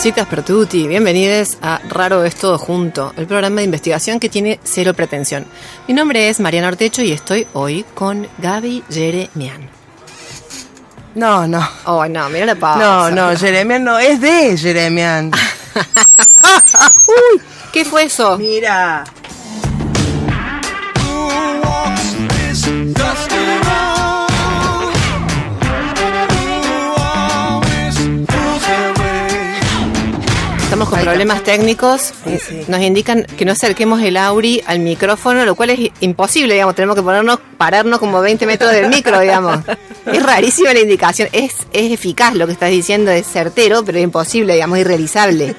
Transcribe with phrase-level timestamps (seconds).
[0.00, 0.88] Tardecitas, Pertuti.
[0.88, 5.44] Bienvenidos a Raro es todo junto, el programa de investigación que tiene cero pretensión.
[5.86, 9.68] Mi nombre es Mariana Ortecho y estoy hoy con Gaby Jeremian.
[11.14, 11.68] No, no.
[11.84, 12.78] Oh, no, mira la pausa.
[12.78, 15.32] No, no, Jeremian no, es de Jeremian.
[17.70, 18.38] ¿Qué fue eso?
[18.38, 19.04] Mira.
[30.90, 32.12] Con problemas técnicos.
[32.24, 32.64] sí.
[32.68, 36.74] Nos indican que no acerquemos el Auri al micrófono, lo cual es imposible, digamos.
[36.74, 39.60] Tenemos que ponernos, pararnos como 20 metros del micro, digamos.
[40.06, 41.28] Es rarísima la indicación.
[41.32, 45.54] Es, es eficaz lo que estás diciendo, es certero, pero es imposible, digamos, irrealizable.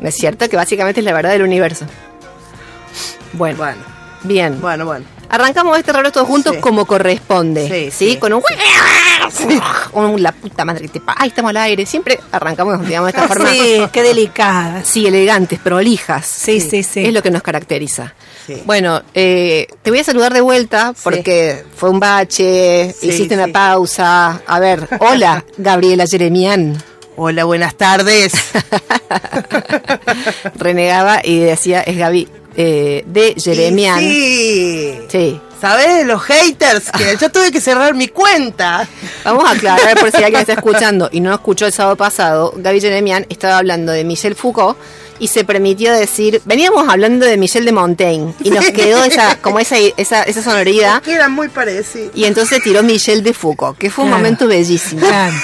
[0.00, 0.48] ¿No es cierto?
[0.48, 1.84] Que básicamente es la verdad del universo.
[3.32, 3.82] Bueno, Bueno,
[4.22, 4.60] bien.
[4.60, 5.04] bueno, bueno.
[5.28, 6.60] Arrancamos este raro todos juntos Sí.
[6.60, 7.90] como corresponde.
[7.90, 8.16] Sí.
[8.16, 8.42] Con un.
[9.92, 11.86] Un la puta madre que te pa- Ay, estamos al aire.
[11.86, 13.50] Siempre arrancamos, digamos, de esta forma.
[13.50, 14.82] Sí, qué delicada.
[14.84, 16.26] Sí, elegantes, prolijas.
[16.26, 17.04] Sí, sí, sí.
[17.06, 18.14] Es lo que nos caracteriza.
[18.46, 18.62] Sí.
[18.66, 23.46] Bueno, eh, te voy a saludar de vuelta porque fue un bache, Sí, hiciste una
[23.46, 23.52] sí.
[23.52, 24.42] pausa.
[24.46, 26.82] A ver, hola, Gabriela Jeremian.
[27.16, 28.32] Hola, buenas tardes.
[30.56, 34.00] Renegaba y decía, es Gaby eh, de Jeremian.
[34.00, 34.98] Sí.
[35.08, 35.40] Sí.
[35.64, 36.04] ¿Sabes?
[36.06, 38.86] Los haters, que yo tuve que cerrar mi cuenta.
[39.24, 42.82] Vamos a aclarar por si alguien está escuchando y no escuchó el sábado pasado, Gaby
[42.82, 44.76] Jeremian estaba hablando de Michel Foucault
[45.18, 49.58] y se permitió decir, veníamos hablando de Michel de Montaigne y nos quedó esa, como
[49.58, 52.10] esa, esa, esa sonoridad Que eran muy parecidos.
[52.14, 54.22] y entonces tiró Michel de Foucault, que fue un Claro.
[54.22, 55.00] momento bellísimo.
[55.06, 55.34] Claro.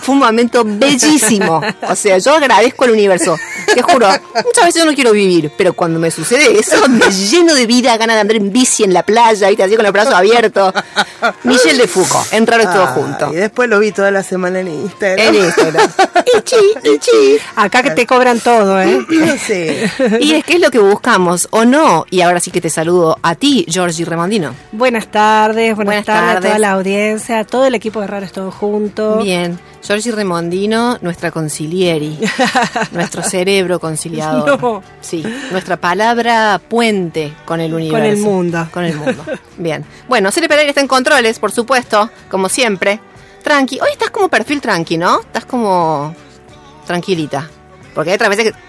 [0.00, 1.60] Fue un momento bellísimo.
[1.88, 3.36] O sea, yo agradezco al universo.
[3.74, 4.08] Te juro,
[4.44, 7.96] muchas veces yo no quiero vivir, pero cuando me sucede eso, me lleno de vida,
[7.96, 10.72] ganas de andar en bici en la playa, y así con los brazos abiertos.
[11.44, 13.32] Michel de Foucault, en raro es todo Ay, junto.
[13.32, 15.26] Y después lo vi toda la semana en Instagram.
[15.26, 15.90] En Instagram.
[16.38, 16.56] Ichi,
[16.94, 17.38] ichi.
[17.56, 18.98] Acá que te cobran todo, ¿eh?
[19.38, 19.68] Sí.
[20.20, 22.06] Y es que es lo que buscamos, ¿o no?
[22.10, 24.54] Y ahora sí que te saludo a ti, Georgie Remondino.
[24.72, 28.32] Buenas tardes, buenas, Buenas tardes, a toda la audiencia, a todo el equipo de Raros
[28.32, 29.18] Todo Junto.
[29.22, 32.18] Bien, Georgie Remondino, nuestra concilieri,
[32.92, 34.60] nuestro cerebro conciliador.
[34.60, 34.82] No.
[35.00, 38.04] Sí, nuestra palabra puente con el universo.
[38.04, 38.68] el mundo.
[38.72, 39.24] Con el mundo.
[39.56, 39.84] Bien.
[40.08, 43.00] Bueno, Cele Pereira está en controles, por supuesto, como siempre.
[43.42, 43.78] Tranqui.
[43.80, 45.20] Hoy estás como perfil tranqui, ¿no?
[45.20, 46.14] Estás como
[46.86, 47.48] tranquilita.
[47.94, 48.67] Porque hay otras veces que...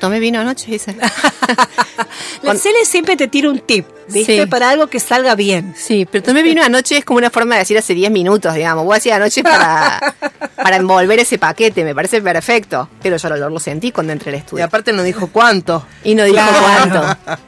[0.00, 0.96] Tomé vino anoche, dice.
[2.42, 4.40] La Cele siempre te tira un tip, ¿viste?
[4.40, 4.46] Sí.
[4.46, 5.74] Para algo que salga bien.
[5.76, 8.84] Sí, pero tomé vino anoche es como una forma de decir hace 10 minutos, digamos.
[8.84, 10.00] Voy a decir anoche para,
[10.56, 12.88] para envolver ese paquete, me parece perfecto.
[13.02, 14.64] Pero yo lo, lo sentí cuando entré al Y estudio.
[14.64, 15.84] aparte no dijo cuánto.
[16.02, 16.58] Y no dijo Claro.
[17.22, 17.38] cuánto.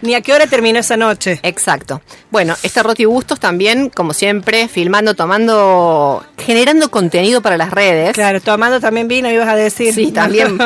[0.00, 1.40] Ni a qué hora terminó esa noche.
[1.42, 2.00] Exacto.
[2.30, 8.12] Bueno, está Roti Bustos también, como siempre, filmando, tomando, generando contenido para las redes.
[8.12, 9.92] Claro, tomando también vino, ibas a decir.
[9.94, 10.58] Sí, también.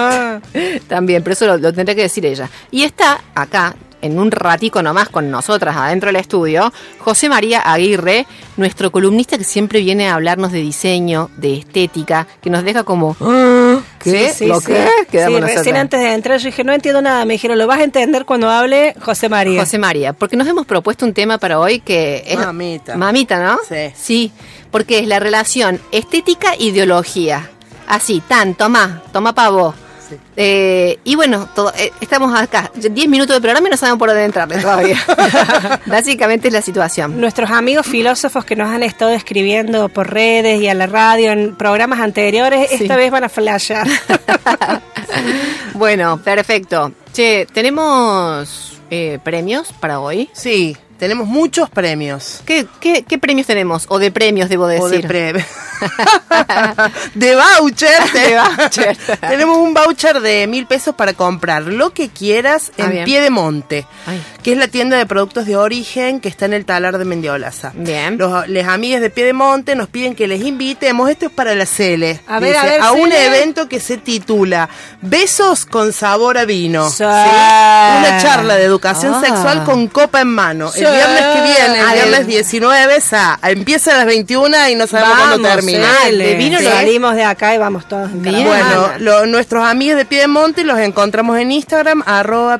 [0.88, 2.48] también, pero eso lo, lo tendrá que decir ella.
[2.70, 8.26] Y está acá, en un ratico nomás con nosotras adentro del estudio, José María Aguirre,
[8.56, 13.16] nuestro columnista que siempre viene a hablarnos de diseño, de estética, que nos deja como...
[13.20, 14.30] "Ah, ¿Qué?
[14.30, 14.66] Sí, sí, ¿Lo sí.
[14.66, 14.86] qué?
[15.10, 15.56] Quedamos Sí, nosotras.
[15.58, 17.24] recién antes de entrar yo dije, no entiendo nada.
[17.24, 19.60] Me dijeron, lo vas a entender cuando hable José María.
[19.60, 22.36] José María, porque nos hemos propuesto un tema para hoy que es...
[22.38, 22.96] Mamita.
[22.96, 23.58] Mamita, ¿no?
[23.68, 23.92] Sí.
[23.94, 24.32] Sí,
[24.72, 27.48] porque es la relación estética-ideología.
[27.86, 29.74] Así, tan, toma, toma pavo.
[30.16, 30.20] Sí.
[30.36, 34.08] Eh, y bueno, todo- eh, estamos acá, 10 minutos de programa y no sabemos por
[34.08, 34.98] dónde entrarle todavía.
[35.86, 37.20] Básicamente es la situación.
[37.20, 41.56] Nuestros amigos filósofos que nos han estado escribiendo por redes y a la radio en
[41.56, 42.76] programas anteriores, Sí.
[42.82, 43.86] esta vez van a flashear.
[45.74, 46.92] Bueno, perfecto.
[47.12, 50.28] Che, tenemos eh, premios para hoy.
[50.32, 52.40] Sí, tenemos muchos premios.
[52.44, 53.86] ¿Qué, qué, qué premios tenemos?
[53.88, 55.06] O de premios, debo O de decir.
[57.14, 57.90] de voucher.
[58.12, 58.96] De voucher.
[59.20, 63.04] Tenemos un voucher de mil pesos para comprar lo que quieras Ah, en bien.
[63.04, 64.22] Pie de Monte, Ay.
[64.42, 67.72] que es la tienda de productos de origen que está en el talar de Mendiolaza.
[67.74, 68.18] Bien.
[68.18, 71.54] Los les amigas de Pie de Monte nos piden que les invitemos, esto es para
[71.54, 73.26] la Cele, A ver, a ver, un Cele.
[73.26, 74.68] evento que se titula
[75.00, 76.88] Besos con sabor a vino.
[76.90, 77.04] Sí.
[77.04, 79.20] Una charla de educación Ah.
[79.20, 80.70] sexual con copa en mano.
[80.70, 80.80] Sí.
[80.84, 84.74] El viernes que viene, el Ah, viernes del- 19, sa- empieza a las 21 y
[84.74, 85.71] no sabemos cuándo termina.
[85.78, 86.64] De vino Sí.
[86.66, 88.10] Salimos de acá y vamos todos.
[88.10, 88.44] en Bien.
[88.46, 92.58] Bueno, lo- nuestros amigos de Piedemonte los encontramos en Instagram, arroba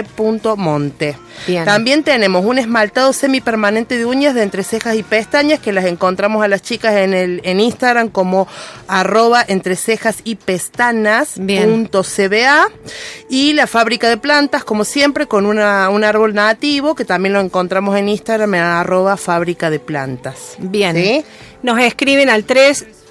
[0.00, 1.16] pie.d.monte.
[1.46, 1.64] Bien.
[1.64, 6.44] También tenemos un esmaltado semipermanente de uñas de entre cejas y pestañas que las encontramos
[6.44, 8.46] a las chicas en el en Instagram como
[8.88, 11.70] arroba entre cejas y pestanas Bien.
[11.70, 12.68] punto CBA.
[13.30, 17.40] y la fábrica de plantas como siempre con una, un árbol nativo que también lo
[17.40, 20.56] encontramos en Instagram en arroba fábrica de plantas.
[20.58, 20.94] Bien.
[20.96, 21.24] ¿Sí?
[21.62, 22.44] Nos escriben al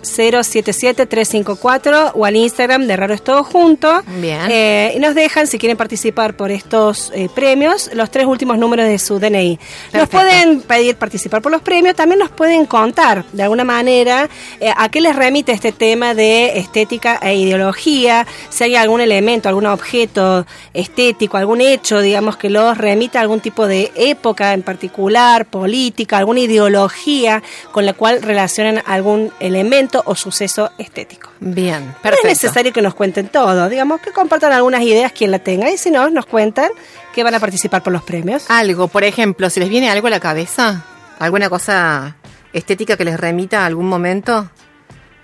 [0.03, 4.01] 3077-354 o al Instagram de Raro es Todo Junto.
[4.19, 4.49] Bien.
[4.49, 8.87] Eh, y nos dejan, si quieren participar por estos eh, premios, los tres últimos números
[8.87, 9.59] de su DNI.
[9.93, 14.29] Nos pueden pedir participar por los premios, también nos pueden contar de alguna manera
[14.59, 19.49] eh, a qué les remite este tema de estética e ideología, si hay algún elemento,
[19.49, 24.63] algún objeto estético, algún hecho, digamos, que los remita a algún tipo de época en
[24.63, 27.41] particular, política, alguna ideología
[27.71, 31.29] con la cual relacionan algún elemento o suceso estético.
[31.39, 32.27] Bien, No es perfecto.
[32.27, 35.91] necesario que nos cuenten todo, digamos que compartan algunas ideas quien la tenga y si
[35.91, 36.69] no, nos cuentan
[37.13, 38.45] que van a participar por los premios.
[38.49, 40.83] Algo, por ejemplo, si les viene algo a la cabeza,
[41.19, 42.15] alguna cosa
[42.53, 44.49] estética que les remita a algún momento,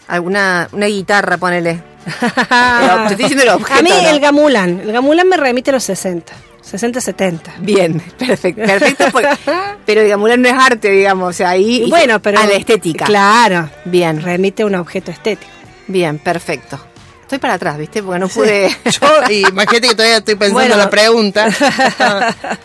[0.08, 1.82] alguna una guitarra, ponele.
[2.20, 4.10] Te estoy diciendo el objeto, a mí ¿no?
[4.10, 6.34] el gamulan, el gamulan me remite a los 60,
[6.66, 7.54] 60, 70.
[7.60, 9.30] Bien, perfecto, perfecto, porque-
[9.86, 13.06] pero digamos, no es arte, digamos, o sea, ahí bueno, pero a la estética.
[13.06, 15.52] Claro, Bien, remite a un objeto estético.
[15.88, 16.80] bien, perfecto.
[17.22, 18.04] Estoy para atrás, ¿viste?
[18.04, 18.70] Porque no pude.
[18.86, 20.78] Yo, y imagínate que todavía estoy pensando Bueno.
[20.78, 21.48] la pregunta.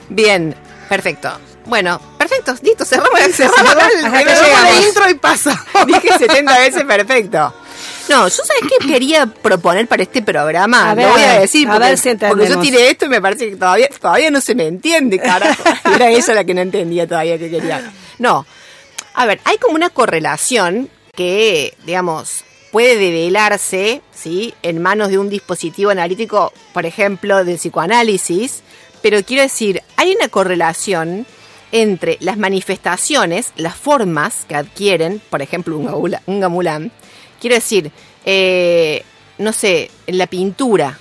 [0.08, 0.55] Bien,
[0.88, 1.32] perfecto.
[1.67, 3.87] Bueno, perfecto, listo, cerramos, cerramos acá
[4.19, 5.64] acá el- intro y pasa.
[5.87, 7.55] Dije 70 veces perfecto.
[8.10, 10.90] No, yo sabes qué quería proponer para este programa.
[10.90, 12.48] A Lo voy a decir a porque, ver si entendemos.
[12.48, 15.62] porque yo tiré esto y me parece que todavía, todavía no se me entiende, carajo.
[15.94, 17.92] Era ella la que no entendía todavía que quería.
[18.18, 18.44] No.
[19.14, 24.54] A ver, hay como una correlación que, digamos, puede develarse, ¿sí?
[24.62, 28.62] En manos de un dispositivo analítico, por ejemplo, del psicoanálisis.
[29.02, 31.26] Pero quiero decir, hay una correlación
[31.70, 36.90] entre las manifestaciones, las formas que adquieren, por ejemplo, un gamulán.
[37.40, 37.90] Quiero decir,
[38.25, 39.04] eh,
[39.38, 40.98] no sé, la pintura,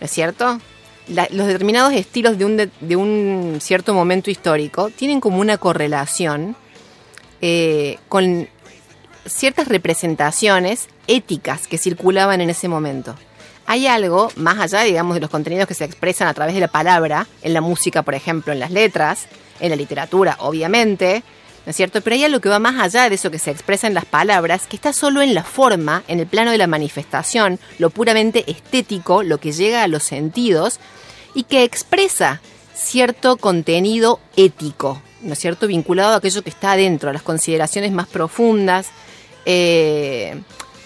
[0.00, 0.60] ¿no es cierto?
[1.08, 6.54] Los determinados estilos de un, de, de un cierto momento histórico tienen como una correlación
[7.40, 8.48] eh, con
[9.26, 13.16] ciertas representaciones éticas que circulaban en ese momento.
[13.66, 16.68] Hay algo más allá, digamos, de los contenidos que se expresan a través de la
[16.68, 19.26] palabra, en la música, por ejemplo, en las letras,
[19.60, 21.22] en la literatura, obviamente,
[21.64, 22.00] ¿no es cierto?
[22.00, 24.66] Pero hay algo que va más allá de eso que se expresa en las palabras,
[24.66, 29.22] que está solo en la forma, en el plano de la manifestación, lo puramente estético,
[29.22, 30.80] lo que llega a los sentidos,
[31.34, 32.40] y que expresa
[32.74, 35.66] cierto contenido ético, ¿no es cierto?
[35.66, 38.88] Vinculado a aquello que está adentro, a las consideraciones más profundas,
[39.44, 40.40] eh,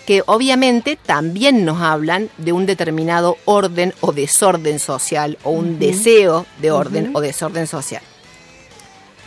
[0.06, 6.46] que obviamente también nos hablan de un determinado orden o desorden social, o un deseo
[6.60, 8.02] de orden o desorden social.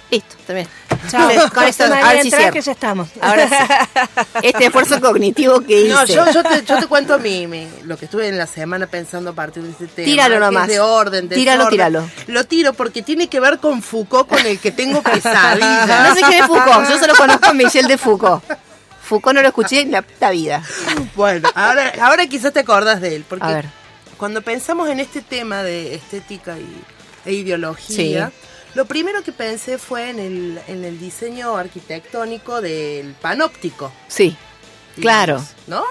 [0.10, 0.68] Listo, también.
[1.10, 1.30] Chao.
[1.54, 1.86] Con esto,
[2.52, 3.10] que ya estamos.
[3.22, 3.56] Ahora sí.
[4.44, 5.94] Este esfuerzo cognitivo que hice.
[5.94, 8.88] No, yo, yo, te, yo te cuento mi, mi- lo que estuve en la semana
[8.88, 10.06] pensando a partir de este tema.
[10.06, 10.68] Tíralo nomás.
[10.68, 12.10] de orden, de Tíralo, tíralo.
[12.28, 15.88] Lo tiro porque tiene que ver con Foucault, con el que tengo pesadillas.
[16.10, 18.44] No sé quién es Foucault, yo solo conozco a Michel de Foucault.
[19.02, 20.62] Foucault no lo escuché en la puta vida.
[21.16, 23.66] Bueno, ahora, ahora quizás te acordás de él, porque A ver.
[24.18, 26.82] cuando pensamos en este tema de estética y,
[27.26, 28.34] e ideología, Sí.
[28.76, 33.92] Lo primero que pensé fue en el, en el diseño arquitectónico del panóptico.
[34.08, 34.36] Sí,
[35.00, 35.44] claro.
[35.68, 35.84] ¿No?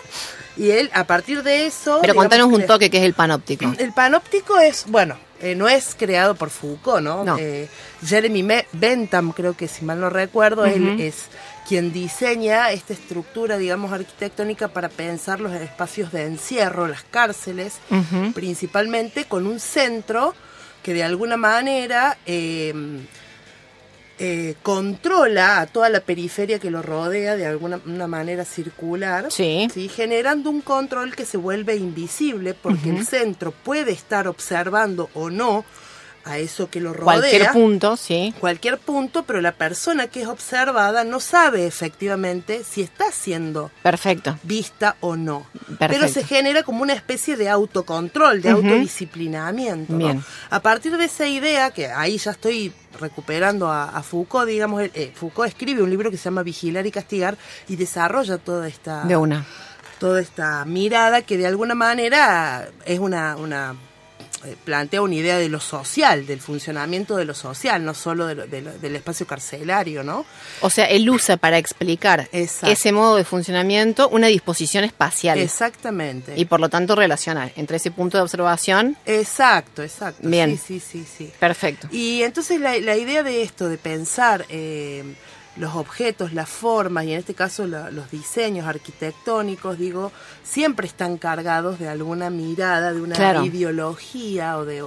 [0.56, 1.99] Y él, a partir de eso...
[2.00, 3.73] Pero digamos contanos un toque que es el panóptico.
[3.78, 7.23] El panóptico es, bueno, Eh, no es creado por Foucault, ¿no?
[7.23, 7.37] No.
[7.38, 7.68] Eh,
[8.04, 11.26] Jeremy Bentham, creo que si mal no recuerdo, él es
[11.68, 17.75] quien diseña esta estructura, digamos, arquitectónica para pensar los espacios de encierro, las cárceles,
[18.35, 20.35] principalmente con un centro
[20.82, 22.73] que de alguna manera eh,
[24.20, 29.68] eh, controla a toda la periferia que lo rodea de alguna una manera circular, Sí.
[29.94, 35.64] generando un control que se vuelve invisible porque el centro puede estar observando o no
[36.28, 38.35] a eso que lo rodea Cualquier punto, sí.
[38.38, 44.38] cualquier punto, pero la persona que es observada no sabe efectivamente si está siendo Perfecto.
[44.42, 45.47] vista o no.
[45.52, 45.87] Perfecto.
[45.88, 49.92] Pero se genera como una especie de autocontrol, de autodisciplinamiento.
[49.92, 49.99] ¿no?
[49.99, 50.25] Bien.
[50.50, 55.12] A partir de esa idea, que ahí ya estoy recuperando a, a Foucault, digamos, eh,
[55.14, 57.37] Foucault escribe un libro que se llama Vigilar y Castigar
[57.68, 59.44] y desarrolla toda esta, De una.
[59.99, 63.76] toda esta mirada que de alguna manera es una, una
[64.64, 68.47] plantea una idea de lo social, del funcionamiento de lo social, no solo de lo-
[68.47, 70.25] de lo- del espacio carcelario, ¿no?
[70.61, 72.68] O sea, él usa para explicar Exacto.
[72.73, 76.35] ese modo de funcionamiento una disposición espacial Exactamente.
[76.37, 78.97] y por lo tanto relacional entre ese punto de observación.
[79.07, 80.28] Exacto, exacto.
[80.28, 80.59] Bien.
[80.59, 81.33] Sí, sí, sí, sí.
[81.38, 81.88] Perfecto.
[81.90, 85.04] Y entonces la, la idea de esto, de pensar eh,
[85.59, 90.12] los objetos, las formas y en este caso la- los diseños arquitectónicos, digo,
[90.45, 93.45] siempre están cargados de alguna mirada, de una Claro.
[93.45, 94.85] ideología o de...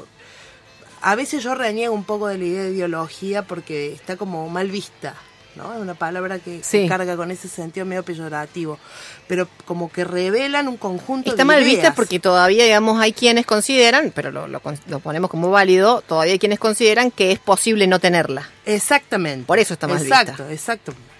[1.02, 4.70] A veces yo reniego un poco de la idea de ideología porque está como mal
[4.70, 5.16] vista,
[5.56, 5.74] ¿no?
[5.74, 6.84] Es una palabra que, Sí.
[6.84, 8.80] que carga con ese sentido medio peyorativo,
[9.28, 11.72] pero como que revelan un conjunto Está de mal ideas.
[11.76, 16.34] vista porque todavía, digamos, hay quienes consideran, pero lo, lo lo ponemos como válido, todavía
[16.34, 18.50] hay quienes consideran que es posible no tenerla.
[18.66, 19.46] Exactamente.
[19.46, 20.54] Por eso está mal exacto, vista.
[20.54, 21.11] Exacto, exacto.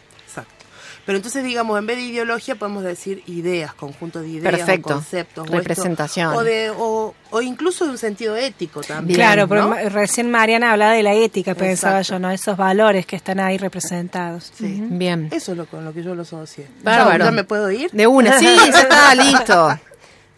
[1.06, 4.90] Pero entonces, digamos, en vez de ideología podemos decir ideas, conjuntos de ideas, Perfecto.
[4.90, 5.44] o conceptos.
[5.44, 6.36] o esto, Representación.
[6.36, 9.18] O, de, o, o incluso de un sentido ético también.
[9.18, 9.50] Claro, ¿no?
[9.76, 12.16] pero recién Mariana hablaba de la ética, pensaba Exacto.
[12.16, 12.32] yo, ¿no?
[12.32, 14.52] Esos valores que están ahí representados.
[14.56, 14.84] Sí.
[14.90, 15.30] Bien.
[15.32, 16.68] Eso es lo con lo que yo lo asocié.
[16.84, 17.20] Bárbaro.
[17.20, 17.90] ¿Ya, ya me puedo ir?
[17.92, 19.80] De una, sí, ya está listo.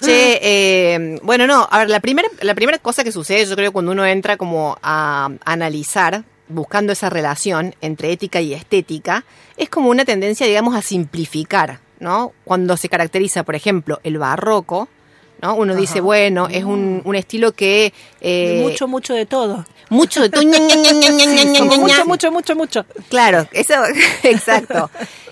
[0.01, 3.71] Che, eh, bueno, no, a ver, la primera, la primera cosa que sucede, yo creo,
[3.71, 9.25] cuando uno entra como a analizar, buscando esa relación entre ética y estética,
[9.57, 12.31] es como una tendencia, digamos, a simplificar, ¿no?
[12.43, 14.87] Cuando se caracteriza, por ejemplo, el barroco,
[15.43, 15.55] ¿no?
[15.55, 17.93] Uno dice, bueno, es un, un estilo que...
[18.21, 19.65] eh, mucho, mucho de todo.
[19.89, 22.85] mucho de todo, mucho, mucho, mucho, mucho.
[23.09, 23.73] Claro, eso,
[24.23, 24.89] exacto.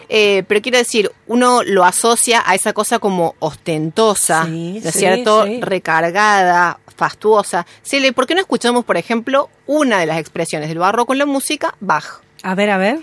[0.09, 4.93] Eh, pero quiero decir, uno lo asocia a esa cosa como ostentosa, Sí, ¿no es
[4.93, 5.45] sí, cierto?
[5.45, 5.61] sí.
[5.61, 7.65] Recargada, fastuosa.
[7.81, 11.25] Cele, ¿por qué no escuchamos, por ejemplo, una de las expresiones del barroco en la
[11.25, 12.19] música, Bach?
[12.43, 12.99] A ver, a ver.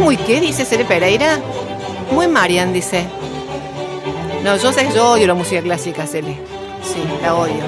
[0.00, 0.40] ¿Es muy qué?
[0.40, 1.38] Dice Cele Pereira.
[2.10, 3.04] Muy Marian, dice.
[4.42, 6.38] No, yo sé que yo odio la música clásica, Cele.
[6.82, 7.62] Sí, la odio.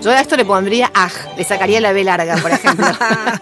[0.00, 2.86] Yo a esto le pondría aj, le sacaría la B larga, por ejemplo.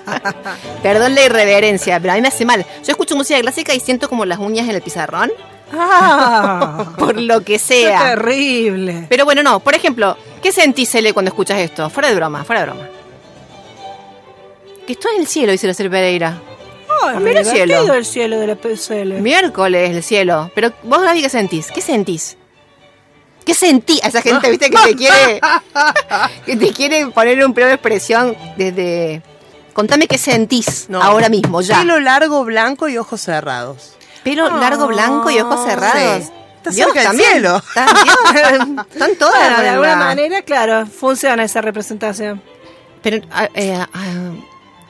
[0.82, 2.64] Perdón la irreverencia, pero a mí me hace mal.
[2.82, 5.30] Yo escucho música clásica y siento como las uñas en el pizarrón,
[5.74, 6.92] ¡Ah!
[6.98, 8.14] por lo que ¡Qué sea.
[8.14, 9.04] terrible!
[9.10, 11.90] Pero bueno, no, por ejemplo, ¿qué sentís, Cele, cuando escuchas esto?
[11.90, 12.88] Fuera de broma, fuera de broma.
[14.86, 16.40] Que estoy en el cielo, dice la Cele Pereira.
[17.02, 17.94] Ay, mira el cielo.
[17.94, 19.20] el cielo de la PSL.
[19.20, 20.50] Miércoles, el cielo.
[20.54, 21.68] Pero vos, Gaby, ¿qué sentís?
[21.70, 22.36] ¿Qué sentís?
[23.44, 25.40] ¿Qué sentí a esa gente, viste, que te quiere
[26.46, 29.22] que te quiere poner un pleno de expresión desde...
[29.74, 31.02] Contame qué sentís No.
[31.02, 31.78] ahora mismo, ya.
[31.80, 33.96] Pelo largo, blanco y ojos cerrados.
[34.22, 36.24] Pelo largo, blanco y ojos cerrados.
[36.24, 36.30] Sí.
[36.56, 37.30] Está cerca del también.
[37.32, 37.56] cielo.
[37.56, 39.38] Está- Dios, Están todas.
[39.38, 42.40] Bueno, de alguna manera, claro, funciona esa representación.
[43.02, 43.84] Pero, a, eh,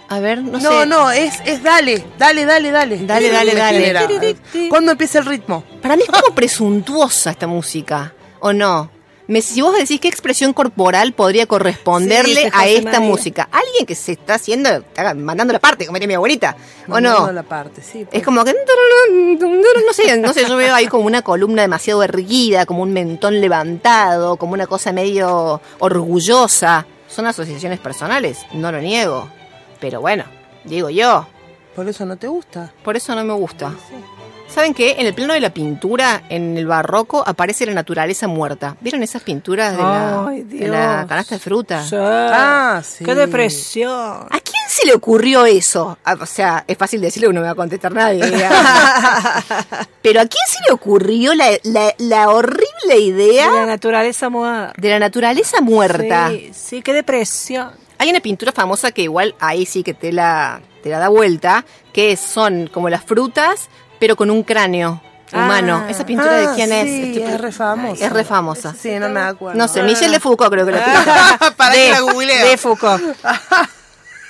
[0.09, 0.87] a- ver, no, No, sé.
[0.87, 2.99] no, es, es dale, dale, dale, dale.
[3.07, 4.37] Dale, Es dale, dale.
[4.69, 5.65] ¿Cuándo empieza el ritmo?
[5.83, 8.91] Para mí es como presuntuosa esta música, ¿o no?
[9.27, 13.49] Me, si vos decís qué expresión corporal podría corresponderle Sí, a esta música.
[13.51, 16.55] Alguien que se está haciendo, está mandando la parte, como diría mi abuelita,
[16.87, 17.33] ¿o Mandando no?
[17.33, 18.01] la parte, sí.
[18.03, 18.23] Es pues.
[18.23, 22.83] como que no sé, no sé, yo veo ahí como una columna demasiado erguida, como
[22.83, 26.87] un mentón levantado, como una cosa medio orgullosa.
[27.09, 29.29] Son asociaciones personales, no lo niego.
[29.85, 30.25] Pero bueno,
[30.65, 31.27] digo yo,
[31.77, 32.73] Por eso no te gusta.
[32.83, 33.71] por eso no me gusta.
[34.49, 34.97] ¿Saben qué?
[34.99, 38.77] En el plano de la pintura, en el barroco, aparece la naturaleza muerta.
[38.81, 41.83] ¿Vieron esas pinturas de la, Ay, de la canasta de fruta?
[41.85, 41.97] Sí.
[41.99, 43.05] Ah, sí.
[43.05, 43.93] ¡Qué depresión!
[44.31, 45.99] ¿A quién se le ocurrió eso?
[46.03, 48.23] Ah, O sea, es fácil decirlo no me va a contestar nadie.
[50.03, 54.73] Pero ¿a quién se le ocurrió la, la- la horrible De la idea naturaleza muerta.
[54.81, 56.29] de la naturaleza muerta?
[56.31, 57.71] Sí, sí, qué depresión.
[58.05, 61.65] Hay una pintura famosa que igual ahí sí que te la, te la da vuelta,
[61.95, 65.01] que son como las frutas, pero con un cráneo.
[65.33, 65.85] humano.
[65.87, 65.91] Ah.
[65.91, 66.85] ¿Esa pintura de Ah, quién es?
[66.87, 68.05] sí, Estoy- es re famosa.
[68.05, 68.75] Es re famosa.
[68.79, 69.59] Sí, no me acuerdo.
[69.59, 71.55] No sé, Michel de Foucault creo que lo pinta.
[71.57, 73.03] Para de, que la de Foucault.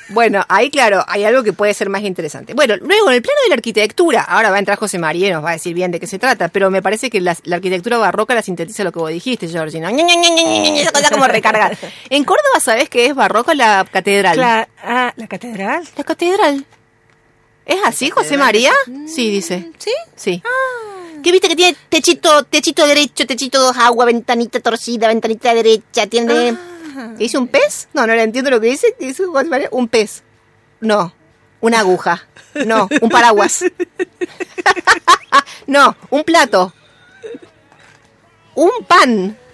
[0.08, 2.54] Bueno, ahí claro, hay algo que puede ser más interesante.
[2.54, 5.32] Bueno, luego en el plano de la arquitectura, ahora va a entrar José María y
[5.32, 7.56] nos va a decir bien de qué se trata, pero me parece que la, la
[7.56, 9.90] arquitectura barroca la sintetiza lo que vos dijiste, Georgina.
[9.90, 11.76] Esa cosa como recargar.
[12.10, 14.66] En Córdoba, ¿sabés qué es barroca la catedral?
[14.82, 15.88] Ah, la catedral.
[15.96, 16.66] La catedral.
[17.64, 18.72] ¿Es así, José María?
[19.06, 19.70] Sí, dice.
[19.78, 19.90] ¿Sí?
[20.14, 20.42] Sí.
[21.22, 26.34] ¿Qué viste que tiene techito, techito derecho, techito dos agua, ventanita torcida, ventanita derecha, tiene...
[26.34, 26.73] ¿Qué
[27.16, 27.88] dice un pez?
[27.92, 28.94] No, no le entiendo lo que dice.
[29.70, 30.22] Un pez.
[30.80, 31.14] No,
[31.60, 32.26] una aguja.
[32.66, 33.64] No, un paraguas.
[35.66, 36.72] no, un plato.
[38.54, 39.36] Un pan.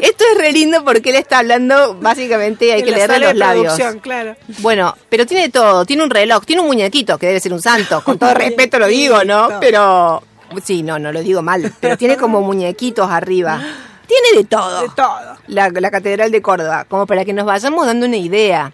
[0.00, 3.34] Esto es re lindo porque él está hablando, básicamente hay En que la leerle los
[3.34, 3.78] labios.
[4.02, 4.36] claro.
[4.58, 8.02] Bueno, pero tiene todo, tiene un reloj, tiene un muñequito, que debe ser un santo,
[8.04, 9.48] con todo respeto lo digo, ¿no?
[9.60, 10.22] Pero,
[10.64, 13.62] sí, no, no lo digo mal, pero tiene como muñequitos arriba.
[14.06, 14.82] Tiene de todo.
[14.82, 15.36] De todo.
[15.48, 18.72] La, la Catedral de Córdoba, como para que nos vayamos dando una idea.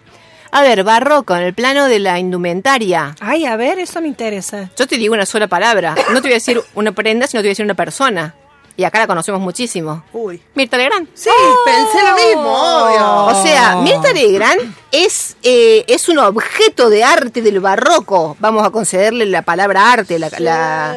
[0.51, 3.15] A ver, barroco, en el plano de la indumentaria.
[3.19, 4.69] Ay, a ver, eso me interesa.
[4.77, 5.95] Yo te digo una sola palabra.
[6.11, 8.35] No te voy a decir una prenda, sino te voy a decir una persona.
[8.75, 10.03] Y acá la conocemos muchísimo.
[10.13, 10.41] Uy.
[10.55, 11.07] Mirta Legrand.
[11.13, 11.29] Sí,
[11.63, 13.25] pensé lo mismo, obvio.
[13.25, 18.35] O sea, Mirta Legrand es, eh, es un objeto de arte del barroco.
[18.39, 20.95] Vamos a concederle la palabra arte, la, la,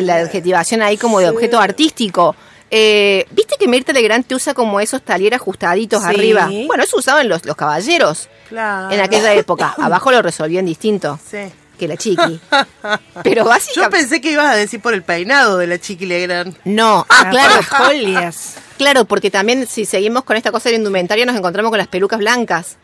[0.00, 2.36] la adjetivación ahí como de objeto artístico.
[2.76, 6.08] Eh, ¿Viste que Mirta Legrand te usa como esos talleres ajustaditos Sí.
[6.08, 6.50] arriba?
[6.66, 8.90] Bueno, eso usaban los, los caballeros Claro.
[8.92, 9.74] en aquella época.
[9.78, 11.38] Abajo lo resolvían distinto Sí.
[11.78, 12.40] que la chiqui.
[13.22, 13.96] Pero Yo básicamente...
[13.98, 16.56] pensé que ibas a decir por el peinado de la Chiqui Legrand.
[16.64, 18.54] No, ah, claro, Las folias.
[18.76, 22.18] claro, porque también si seguimos con esta cosa de indumentaria nos encontramos con las pelucas
[22.18, 22.76] blancas.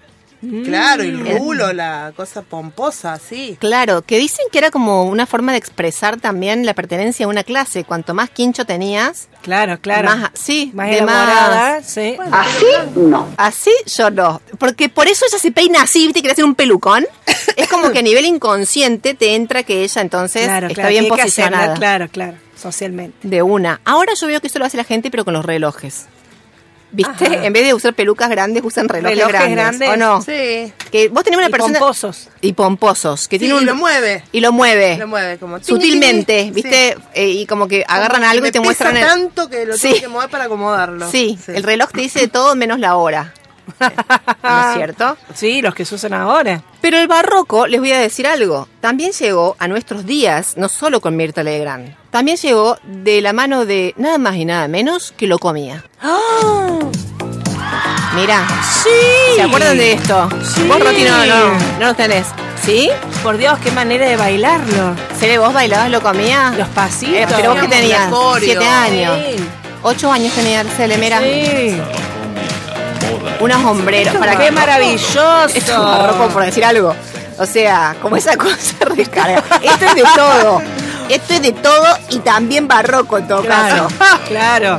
[0.65, 3.57] Claro, y el rulo, la cosa pomposa, sí.
[3.61, 7.45] Claro, que dicen que era como una forma de expresar también la pertenencia a una
[7.45, 7.85] clase.
[7.85, 10.09] Cuanto más quincho tenías, Claro, claro.
[10.09, 12.17] Más- sí, más elaborada, más- sí.
[12.31, 12.67] así
[12.97, 13.27] no.
[13.37, 14.41] Así yo no.
[14.59, 16.21] Porque por eso ella se peina así, ¿viste?
[16.21, 17.07] Quiere hacer un pelucón.
[17.57, 21.05] Es como que a nivel inconsciente te entra que ella entonces claro, está claro, bien
[21.05, 21.75] que hacerla, posicionada.
[21.75, 23.17] claro, claro, socialmente.
[23.27, 23.81] De una.
[23.85, 26.07] Ahora yo veo que esto lo hace la gente, pero con los relojes.
[26.93, 27.27] ¿Viste?
[27.27, 27.45] Ajá.
[27.47, 29.79] En vez de usar pelucas grandes, usan relojes, Relojes grandes.
[29.79, 29.89] grandes.
[29.91, 30.23] ¿O no?
[30.23, 30.73] Sí.
[30.91, 31.79] Que vos tenés una Y persona.
[31.79, 32.29] pomposos.
[32.41, 33.29] Y pomposos.
[33.29, 33.63] Que Sí, tiene un.
[33.63, 34.25] y lo mueve.
[34.33, 34.97] Y lo mueve.
[34.97, 35.63] Lo mueve como...
[35.63, 36.51] Sutilmente, Sí.
[36.51, 36.97] ¿viste?
[37.15, 38.95] Eh, y como que agarran Como algo que y te me muestran.
[38.95, 39.89] pesa el- tanto que lo Sí.
[39.89, 41.11] tengo que mover para acomodarlo.
[41.11, 43.33] Sí, el reloj te dice todo menos la hora.
[44.43, 45.17] ¿No es cierto?
[45.35, 46.63] Sí, los que se usan ahora.
[46.81, 51.01] Pero el barroco, les voy a decir algo, también llegó a nuestros días, no solo
[51.01, 55.27] con Mirta Legrand, también llegó de la mano de nada más y nada menos que
[55.27, 55.85] lo comía.
[58.15, 58.47] Mira,
[58.83, 58.89] Sí.
[59.37, 60.29] ¿se acuerdan de esto?
[60.43, 60.65] Sí.
[60.67, 62.27] Vos, Roti, no, no, no lo tenés.
[62.65, 62.91] ¿Sí?
[63.23, 64.95] Por Dios, qué manera de bailarlo.
[65.19, 66.53] ¿Cele, vos bailabas lo comía?
[66.59, 67.15] Los pasitos.
[67.15, 69.19] Eh, pero vos que tenías, siete años.
[69.37, 69.45] Sí.
[69.83, 71.21] Ocho años tenía Cele, mira.
[71.21, 71.77] Sí.
[73.41, 74.15] Unos hombreros.
[74.17, 75.45] para Qué maravilloso.
[75.47, 76.95] Esto es barroco por decir algo.
[77.39, 79.43] O sea, como esa cosa recarga.
[79.63, 80.63] Esto es de todo.
[81.09, 84.21] Esto es de todo y también barroco en todo Claro, caso.
[84.29, 84.79] claro.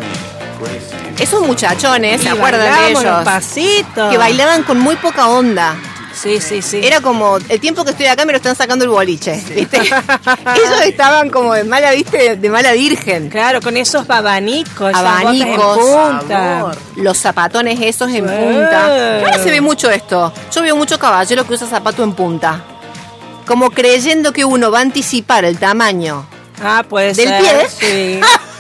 [1.20, 3.24] Esos muchachones, ¿se acuerdan de los ellos?
[3.24, 4.10] pasitos.
[4.12, 5.76] Que bailaban con muy poca onda.
[6.22, 6.82] Sí, sí, sí.
[6.84, 9.78] Era como, el tiempo que estoy acá me lo están sacando el boliche, ¿viste?
[9.82, 12.36] Ellos estaban como de mala, ¿viste?
[12.36, 13.30] De mala virgen.
[13.30, 14.94] Claro, con esos abanicos.
[14.94, 15.78] Abanicos.
[15.78, 16.72] en punta.
[16.98, 18.36] Los zapatones esos en Sí.
[18.36, 19.20] punta.
[19.20, 20.32] Ahora se ve mucho esto.
[20.54, 22.62] Yo veo mucho caballero que usa zapato en punta.
[23.48, 26.26] Como creyendo que uno va a anticipar el tamaño
[26.64, 27.42] Ah, puede ¿Del ser.
[27.42, 27.68] pie?
[27.70, 28.20] Sí.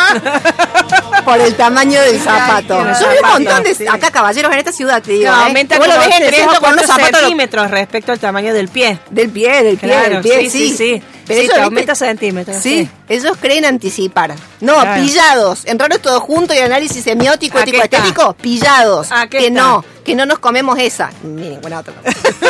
[1.24, 2.78] por el tamaño del zapato.
[2.78, 3.86] claro, Yo veo un zapato, montón de sí.
[3.86, 5.30] acá caballeros en esta ciudad, te digo.
[5.30, 5.44] No, ¿eh?
[5.46, 8.12] aumenta como lo ves en el 3 centro o con unos 4 zapatos centímetros respecto
[8.12, 8.98] al tamaño del pie.
[9.10, 11.02] del pie, del pie, Claro, del pie, sí, sí, sí.
[11.26, 11.62] Pero Sí, ellos, te ¿viste?
[11.64, 12.56] aumenta centímetros.
[12.60, 12.90] Sí, sí.
[13.08, 14.34] ellos creen anticipar.
[14.60, 15.00] No, Claro.
[15.02, 15.64] pillados.
[15.66, 19.08] En raro es todo junto y análisis semiótico, ético, estético, pillados.
[19.30, 19.50] Que está.
[19.60, 21.10] no, que no nos comemos esa.
[21.22, 21.94] Ni ninguna otra.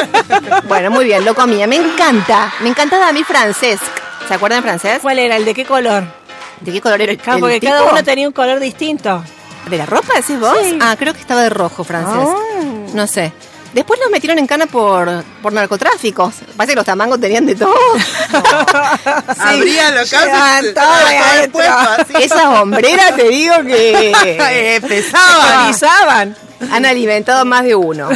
[0.69, 1.67] bueno, muy bien, lo comía.
[1.67, 2.53] Me encanta.
[2.61, 3.83] Me encantaba a mí Francesc.
[4.27, 5.03] ¿Se acuerdan de Francesc?
[5.03, 5.37] ¿Cuál era?
[5.37, 6.05] ¿El de qué color?
[6.61, 7.93] ¿De qué color era el, Claro, el porque cada tipo?
[7.93, 9.23] uno tenía un color distinto.
[9.69, 10.57] ¿De la ropa decís vos?
[10.63, 10.79] Sí.
[10.81, 12.17] Ah, creo que estaba de rojo, Francesc.
[12.17, 12.61] Ah.
[12.95, 13.33] No sé.
[13.73, 16.35] Después los metieron en cana por, por narcotráficos.
[16.57, 17.73] Parece que los tamangos tenían de todo.
[19.39, 22.21] Abría los Llevaban casos.
[22.21, 24.11] Esas hombreras te digo que
[24.51, 25.69] Eh, pesaba.
[25.69, 26.37] Actualizaban.
[26.73, 28.09] han alimentado más de uno.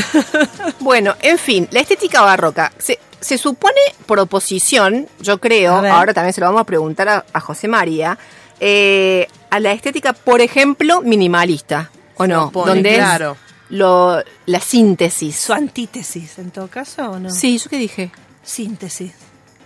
[0.81, 2.73] Bueno, en fin, la estética barroca.
[2.79, 7.25] Se, se supone por oposición, yo creo, ahora también se lo vamos a preguntar a,
[7.33, 8.19] a José María,
[8.61, 11.91] eh, a la estética, por ejemplo, minimalista.
[12.17, 12.45] ¿O no?
[12.45, 13.33] opone, Donde claro.
[13.33, 15.37] es lo, la síntesis.
[15.37, 17.31] Su antítesis, en todo caso, ¿o no?
[17.31, 18.11] Sí, ¿yo qué dije?
[18.43, 19.13] Síntesis.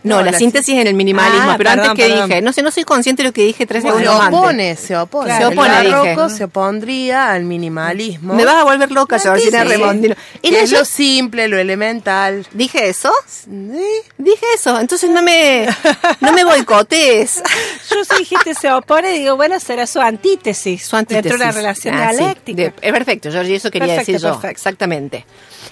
[0.04, 2.28] No, No, la, la síntesis en el minimalismo, Ah, pero perdón, antes que perdón.
[2.28, 4.38] dije, no sé, no soy consciente de lo que dije tres Se segundos antes.
[4.38, 5.26] opone, se opone.
[5.26, 5.48] Claro.
[5.48, 6.36] Se opone, el dije.
[6.36, 8.34] se opondría al minimalismo.
[8.34, 9.68] Me vas a volver loca, Georgina Sí.
[9.68, 10.14] Remondino.
[10.42, 12.46] Era es yo- lo simple, lo elemental.
[12.52, 13.10] ¿Dije eso?
[13.26, 13.50] Sí.
[14.16, 15.66] Dije eso, entonces no me,
[16.20, 17.42] no me boicotees.
[17.90, 20.86] Yo si dijiste se opone, digo, bueno, será su antítesis.
[20.86, 21.24] Su antítesis.
[21.24, 22.18] Dentro de una relación Ah, sí.
[22.18, 22.62] dialéctica.
[22.62, 24.32] De- es perfecto, Georgie, eso quería Perfecto, decir yo.
[24.34, 24.48] perfecto.
[24.52, 25.26] Exactamente.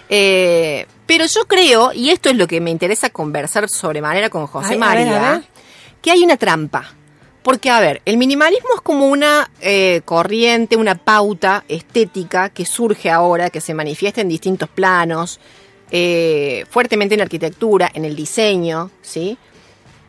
[0.09, 4.75] Eh, pero yo creo, y esto es lo que me interesa conversar sobremanera con José
[4.75, 5.45] Ay, a ver, María, a ver.
[6.03, 6.95] que hay una trampa.
[7.43, 13.09] Porque, a ver, el minimalismo es como una eh, corriente, una pauta estética que surge
[13.09, 15.39] ahora, que se manifiesta en distintos planos,
[15.93, 19.39] eh, fuertemente en la arquitectura, en el diseño, ¿sí?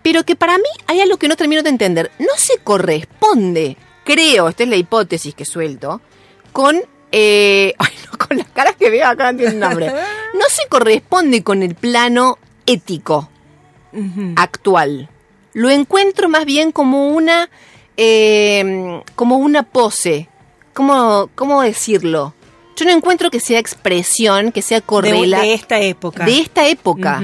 [0.02, 2.12] Pero que para mí hay algo que no termino de entender.
[2.18, 6.02] No se corresponde, creo, esta es la hipótesis que suelto,
[6.52, 6.82] con...
[7.12, 9.92] eh, ay, no, con las caras que veo acá no tiene nombre.
[10.34, 13.30] No se corresponde con el plano ético
[14.36, 15.10] actual.
[15.54, 17.50] Lo encuentro más bien como una,
[17.96, 20.30] eh, como una pose.
[20.74, 22.36] ¿Cómo, ¿Cómo decirlo?
[22.76, 26.26] Yo no encuentro que sea expresión, que sea de, correlato de esta época.
[26.26, 27.24] de esta época.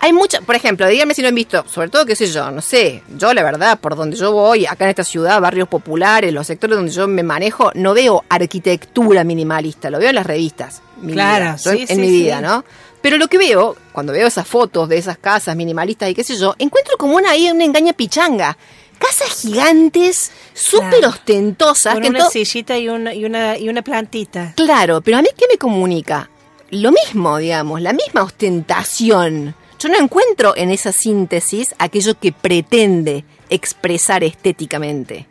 [0.00, 2.60] Hay mucha, por ejemplo, díganme si lo han visto, sobre todo, qué sé yo, no
[2.62, 6.46] sé, yo la verdad, por donde yo voy, acá en esta ciudad, barrios populares, los
[6.46, 10.80] sectores donde yo me manejo, no veo arquitectura minimalista, lo veo en las revistas.
[11.06, 12.12] Claro, yo sí, en, sí, en mi sí.
[12.22, 12.64] vida, ¿no?
[13.02, 16.36] Pero lo que veo, cuando veo esas fotos de esas casas minimalistas y qué sé
[16.36, 18.56] yo, encuentro como una ahí una engaña pichanga.
[18.98, 21.08] Casas gigantes, súper Claro.
[21.08, 21.94] ostentosas.
[21.94, 24.52] Con que una sillita y una, y, una, y una plantita.
[24.54, 26.30] Claro, pero a mí ¿qué me comunica?
[26.72, 29.54] Lo mismo, digamos, la misma ostentación.
[29.78, 35.26] Yo no encuentro en esa síntesis aquello que pretende expresar estéticamente.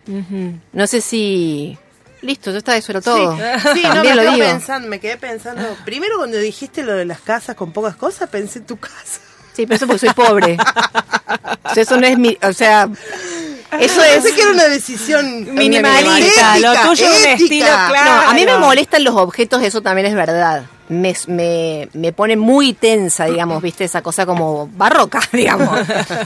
[0.72, 1.76] No sé si...
[2.22, 3.36] Listo, ya está, eso era todo.
[3.36, 3.42] Sí,
[3.74, 4.46] sí, no, me, lo quedo digo.
[4.46, 5.76] pensando, me quedé pensando.
[5.84, 9.22] Primero, cuando dijiste lo de las casas con pocas cosas, pensé en tu casa.
[9.54, 10.58] Sí, pero eso porque soy pobre.
[11.64, 12.38] O sea, eso no es mi...
[12.44, 12.88] O sea,
[13.80, 14.22] eso es...
[14.22, 18.12] Pensé que era una decisión Minimalista, lo ética, tuyo es un estilo claro.
[18.12, 20.66] No, a mí me molestan los objetos, eso también es verdad.
[20.92, 25.70] Me, me, me pone muy tensa, digamos, viste, esa cosa como barroca, digamos.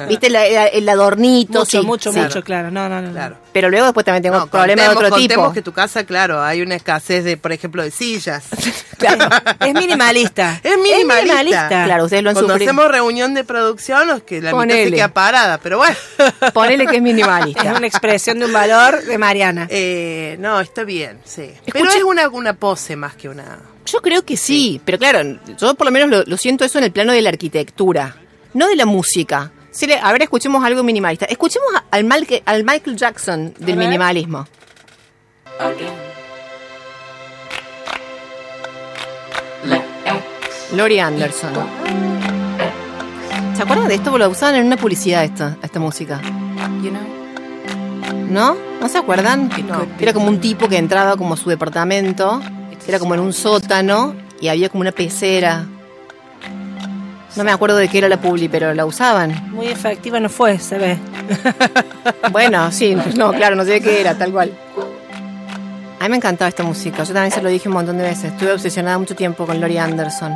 [0.09, 2.19] Viste, la- la- el adornito, Mucho, sí, mucho, sí.
[2.19, 2.71] mucho, claro.
[2.71, 3.07] No, no, no.
[3.09, 3.13] no.
[3.13, 3.37] Claro.
[3.53, 5.53] Pero luego después también tengo No, problemas de otro contemos tipo.
[5.53, 8.43] que tu casa, claro, hay una escasez de, por ejemplo, de sillas.
[9.59, 10.59] Es minimalista.
[10.63, 11.67] Es minimalista.
[11.67, 12.71] Claro, ustedes lo han Cuando sufrido.
[12.71, 14.85] hacemos reunión de producción, los que la mitad Ponele.
[14.85, 15.95] se queda parada, pero bueno.
[16.53, 17.73] Ponele que es Es minimalista.
[17.75, 19.67] una expresión de un valor de Mariana.
[19.69, 21.51] Eh, no, está bien, sí.
[21.71, 23.59] Pero Escuche- es una, una pose más que una...
[23.85, 26.85] Yo creo que sí, pero claro, yo por lo menos lo, lo siento eso en
[26.85, 28.15] el plano de la arquitectura,
[28.53, 29.51] no de la música.
[29.81, 31.25] Le- a ver, escuchemos algo minimalista.
[31.25, 34.47] Escuchemos al, Mal- al Michael Jackson del minimalismo.
[40.73, 41.51] Lori Anderson.
[43.55, 44.17] ¿Se acuerdan de esto?
[44.17, 46.19] Lo usaban en una publicidad esta, esta música.
[48.29, 48.57] ¿No?
[48.81, 49.49] ¿No se acuerdan?
[49.67, 49.85] No.
[49.99, 52.41] Era como un tipo que entraba como a su departamento,
[52.87, 55.65] era como en un sótano y había como una pecera.
[57.35, 59.51] No me acuerdo de qué era la publi, pero la usaban.
[59.51, 60.97] Muy efectiva no fue, se ve.
[62.31, 64.51] Bueno, sí, no, claro, no sé qué era, tal cual.
[65.99, 68.31] A mí me encantaba esta música, yo también se lo dije un montón de veces.
[68.33, 70.33] Estuve obsesionada mucho tiempo con Lori Anderson.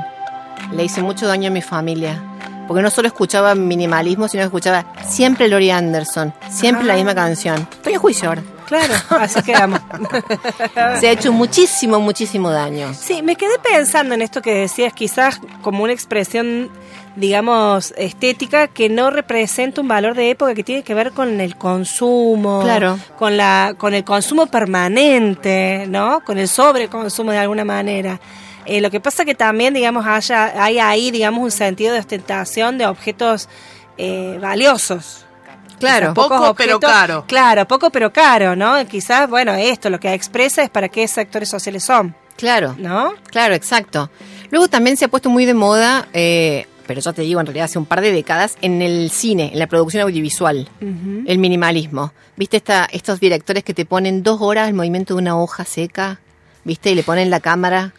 [0.73, 2.21] Le hice mucho daño a mi familia.
[2.67, 7.67] Porque no solo escuchaba minimalismo, sino que escuchaba siempre Lori Anderson, siempre la misma canción.
[7.71, 8.43] Estoy en juicio ahora.
[8.69, 9.81] Claro, así quedamos.
[10.99, 12.93] Se ha hecho muchísimo, muchísimo daño.
[12.93, 16.69] Sí, me quedé pensando en esto que decías, quizás como una expresión,
[17.15, 21.55] digamos, estética que no representa un valor de época que tiene que ver con el
[21.57, 22.99] consumo, Claro.
[23.17, 26.21] con la, con el consumo permanente, ¿no?
[26.23, 28.19] Con el sobreconsumo de alguna manera.
[28.65, 32.77] Eh, lo que pasa que también, digamos, haya, hay ahí, digamos, un sentido de ostentación
[32.77, 33.49] de objetos
[33.97, 35.25] eh, valiosos.
[35.79, 36.13] Claro.
[36.13, 37.25] Poco, pero caro.
[37.27, 38.85] Claro, poco pero caro, ¿no?
[38.87, 42.75] Quizás, bueno, esto lo que expresa es para qué sectores sociales son, Claro.
[42.77, 43.13] ¿no?
[43.31, 44.09] Claro, exacto.
[44.51, 47.65] Luego también se ha puesto muy de moda, eh, pero yo te digo, en realidad
[47.65, 52.13] hace un par de décadas, en el cine, en la producción audiovisual, el minimalismo.
[52.35, 56.19] ¿Viste esta, estos directores que te ponen dos horas el movimiento de una hoja seca?
[56.63, 56.91] ¿Viste?
[56.91, 57.93] Y le ponen la cámara.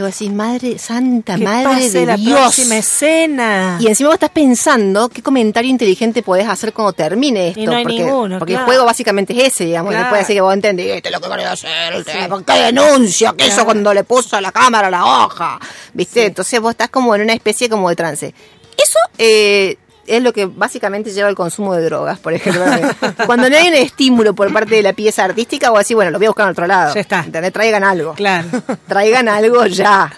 [0.00, 2.40] Y vos decís, madre, santa Que madre pase de la Dios.
[2.40, 3.76] próxima escena.
[3.80, 7.60] Y encima vos estás pensando qué comentario inteligente podés hacer cuando termine esto.
[7.60, 8.64] Y no hay porque, ninguno, porque claro.
[8.64, 9.92] el juego básicamente es ese, digamos.
[9.92, 10.08] Claro.
[10.08, 12.28] Puede decir que vos entendiste lo que quería hacer.
[12.30, 15.60] ¿Por qué denuncia que eso cuando le puso a la cámara la hoja?
[15.92, 16.24] ¿Viste?
[16.24, 18.34] Entonces vos estás como en una especie como de trance.
[18.78, 22.64] Eso eh, es lo que básicamente lleva al consumo de drogas, por ejemplo.
[23.26, 26.18] cuando no hay un estímulo por parte de la pieza artística, vos decís, bueno, lo
[26.18, 26.94] voy a buscar en otro lado.
[26.94, 27.24] Ya está.
[27.52, 28.48] Traigan algo Claro.
[28.88, 30.12] traigan algo ya.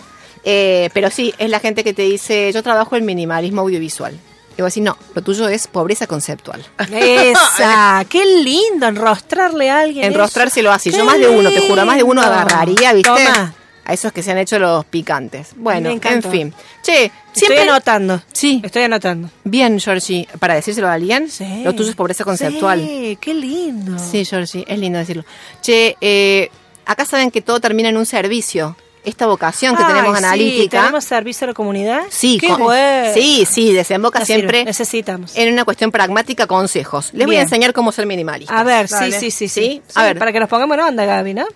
[0.45, 4.19] Eh, pero sí, es la gente que te dice, yo trabajo en minimalismo audiovisual.
[4.57, 6.65] Y vos decís, no, lo tuyo es pobreza conceptual.
[6.93, 10.05] Esa, qué lindo enrostrarle a alguien.
[10.07, 10.77] Enrostrárselo eso.
[10.77, 10.91] así.
[10.91, 13.09] Qué Yo más de uno, te juro, más de uno agarraría, ¿viste?
[13.09, 15.51] Toma, A esos que se han hecho los picantes.
[15.57, 16.55] Bueno, en fin.
[16.83, 17.63] Che, estoy siempre...
[17.63, 18.23] anotando.
[18.33, 18.61] Sí.
[18.65, 19.29] Estoy anotando.
[19.45, 21.63] Bien, Georgie, para decírselo a alguien, Sí.
[21.65, 22.81] lo tuyo es pobreza conceptual.
[22.81, 23.99] Sí, qué lindo.
[23.99, 25.25] Sí, Georgie, es lindo decirlo.
[25.63, 26.49] Che, eh,
[26.87, 28.77] acá saben que todo termina en un servicio.
[29.05, 30.79] Esta vocación que Ay, tenemos sí, analítica.
[30.83, 32.03] ¿Tenemos servicio a la comunidad?
[32.09, 32.73] Sí, qué con-
[33.13, 35.37] sí, sí, desemboca sirve, siempre Necesitamos.
[35.37, 37.11] en una cuestión pragmática, consejos.
[37.13, 38.57] Les voy a enseñar cómo ser minimalista.
[38.57, 39.83] A ver, sí, sí, sí, sí.
[39.97, 40.21] A ver.
[40.21, 41.47] Para que nos pongamos en onda, Gaby, ¿no?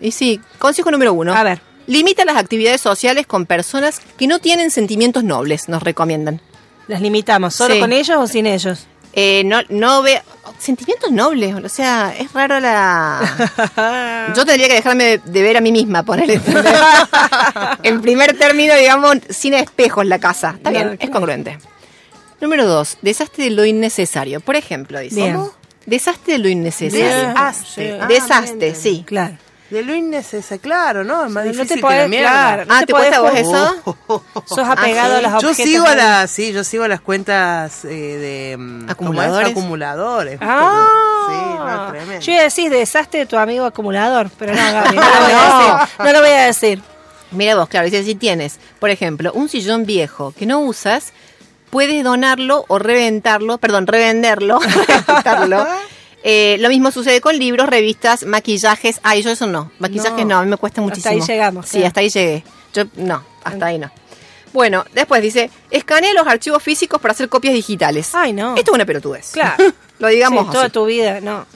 [0.00, 1.32] Y sí, consejo número uno.
[1.32, 1.60] A ver.
[1.86, 6.40] Limita las actividades sociales con personas que no tienen sentimientos nobles, nos recomiendan.
[6.88, 7.54] Las limitamos.
[7.54, 7.80] ¿Solo Sí.
[7.80, 8.86] con ellos o sin ellos?
[9.12, 10.20] Eh, no, no ve
[10.58, 14.32] sentimientos nobles, o sea, es raro la.
[14.36, 16.40] Yo tendría que dejarme de, ver a mí misma, ponerle.
[17.82, 20.54] en primer término, digamos, sin espejos la casa.
[20.56, 21.58] Está bien, es congruente.
[22.40, 24.40] Número dos, desastre de lo innecesario.
[24.40, 25.34] Por ejemplo, dice.
[25.86, 27.06] Desastre de lo innecesario.
[27.06, 27.92] Desastre.
[27.92, 27.98] Sí.
[28.00, 29.04] Ah, Desastre, bien, sí.
[29.06, 29.38] Claro.
[29.70, 31.24] De lo innecesario, claro, ¿no?
[31.24, 32.28] Es más No te difícil podés, que la mierda.
[32.30, 32.64] claro.
[32.66, 34.22] No ah, te ¿te cuesta a vos podés eso?
[34.46, 37.84] Sos apegado Ah, a los Yo sigo a las, sí, yo sigo a las cuentas
[37.84, 38.90] eh, de mm.
[38.90, 39.50] ¿Acumuladores?
[39.50, 40.38] acumuladores.
[40.40, 40.86] Ah,
[41.28, 42.24] Sí, no, tremendo.
[42.24, 45.32] yo iba a decir desastre de tu amigo acumulador, pero no, Gaby, no lo voy
[45.32, 45.96] a decir.
[46.06, 46.82] No lo voy a decir.
[47.32, 51.12] Mira vos, claro, dice, si tienes, por ejemplo, un sillón viejo que no usas,
[51.70, 55.66] puedes donarlo o reventarlo, perdón, revenderlo, reventarlo.
[56.28, 58.98] Eh, lo mismo sucede con libros, revistas, maquillajes.
[59.04, 59.70] Ay, yo eso no.
[59.78, 60.38] Maquillajes no, No.
[60.38, 61.12] a mí me cuesta Hasta muchísimo.
[61.14, 61.86] ahí llegamos, Sí, claro.
[61.86, 62.44] hasta ahí llegué.
[62.74, 63.90] Yo, no, hasta ahí no.
[64.52, 68.10] Bueno, después dice, escanea los archivos físicos para hacer copias digitales.
[68.14, 68.56] Ay, no.
[68.56, 69.30] Esto es una pelotudez.
[69.32, 69.62] Claro.
[70.00, 70.72] Lo digamos Sí, toda así.
[70.72, 71.46] tu vida, no.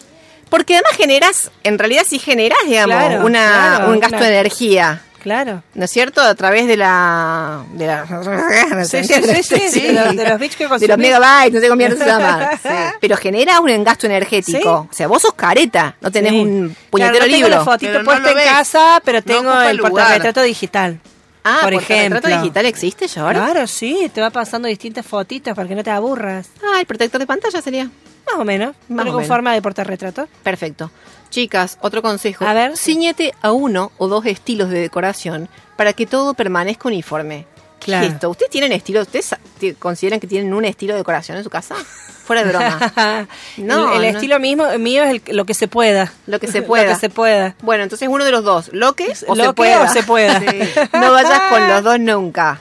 [0.48, 5.02] Porque además generas, en realidad sí generas, digamos, Claro, una, claro, un gasto de energía.
[5.22, 5.62] Claro.
[5.74, 6.20] ¿No es cierto?
[6.22, 7.62] A través de la...
[7.74, 8.06] De, la,
[8.84, 10.98] Sí, sí, sí, sí, sí, de los- de los bits que De los consumís.
[10.98, 12.50] megabytes, no sé cómo se llama.
[13.00, 14.58] Pero genera un gasto energético.
[14.58, 14.88] Sí.
[14.90, 16.40] O sea, vos sos careta, no tenés Sí.
[16.40, 17.48] un Claro, puñetero no tengo libro.
[17.58, 18.46] la fotito Pero no puesta en ves.
[18.46, 20.98] casa, pero No tengo el portarretrato digital.
[21.44, 22.20] Ah, por ¿el ejemplo.
[22.20, 23.44] retrato digital existe ahora?
[23.44, 26.50] Claro, sí, te va pasando distintas fotitos para que no te aburras.
[26.62, 27.84] Ah, el protector de pantalla sería.
[27.84, 28.76] Más o menos.
[28.88, 29.28] Más pero o con menos.
[29.28, 30.28] forma de portarretrato.
[30.42, 30.90] Perfecto.
[31.30, 32.44] Chicas, otro consejo.
[32.44, 32.76] A ver.
[32.76, 37.46] Ciñete a uno o dos estilos de decoración para que todo permanezca uniforme.
[37.80, 38.06] ¿Qué Claro.
[38.06, 38.30] es esto?
[38.30, 39.00] ¿Ustedes tienen estilo?
[39.00, 39.34] ¿Ustedes
[39.78, 41.74] consideran que tienen un estilo de decoración en su casa?
[42.24, 43.26] Fuera de broma.
[43.56, 44.18] No, el, el no.
[44.18, 46.12] estilo mismo mío es el- lo que se pueda.
[46.26, 46.84] Lo que se pueda.
[46.88, 47.56] lo que se pueda.
[47.62, 49.82] Bueno, entonces uno de los dos, lo que o Lo se que pueda.
[49.82, 50.38] o se pueda.
[50.92, 52.60] No vayas con los dos nunca.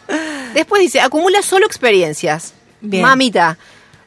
[0.56, 2.54] Después dice, acumula solo experiencias.
[2.82, 3.04] Bien.
[3.04, 3.58] Mamita.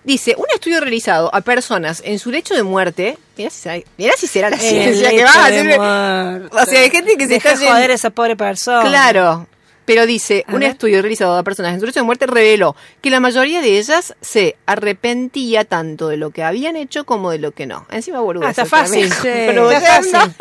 [0.04, 3.16] Dice, un estudio realizado a personas en su lecho de muerte.
[3.36, 6.50] Mira si será, mirá si será la ciencia que lecho va a hacer.
[6.50, 8.88] O sea, hay gente que se Deja está joder a esa pobre persona.
[8.88, 9.46] Claro.
[9.92, 13.60] Pero dice, un estudio realizado a personas en su de muerte reveló que la mayoría
[13.60, 17.86] de ellas se arrepentía tanto de lo que habían hecho como de lo que no.
[17.90, 18.46] Encima boludo.
[18.46, 19.12] Ah, está fácil.
[19.22, 20.34] Pero Está fácil.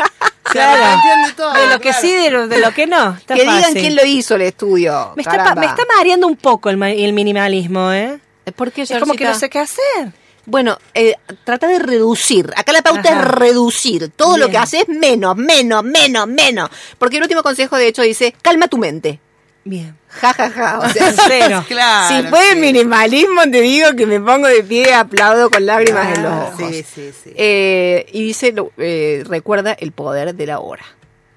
[0.43, 1.01] Claro.
[1.35, 1.97] todo, De lo que claro.
[1.99, 3.17] sí, de lo, de lo que no.
[3.17, 5.11] Está que digan quién lo hizo el estudio.
[5.17, 8.21] Me está, me está mareando un poco el, el minimalismo, ¿eh?
[8.55, 10.13] ¿Por qué, Es como que no sé qué hacer.
[10.45, 12.51] Bueno, eh, trata de reducir.
[12.55, 13.19] Acá la pauta Ajá.
[13.19, 14.11] es reducir.
[14.15, 16.69] Todo lo que haces menos, menos, menos, menos.
[16.97, 19.19] Porque el último consejo, de hecho, dice, calma tu mente.
[19.63, 19.95] Bien.
[20.09, 20.79] Ja, ja, ja.
[20.79, 21.63] O sea, Cero.
[21.67, 22.55] Claro, si fue sí.
[22.57, 26.57] minimalismo, te digo que me pongo de pie, aplaudo con lágrimas en los Ah, ojos.
[26.57, 27.31] Sí, sí, sí.
[27.35, 30.83] Eh, y dice, eh, recuerda el poder de la hora.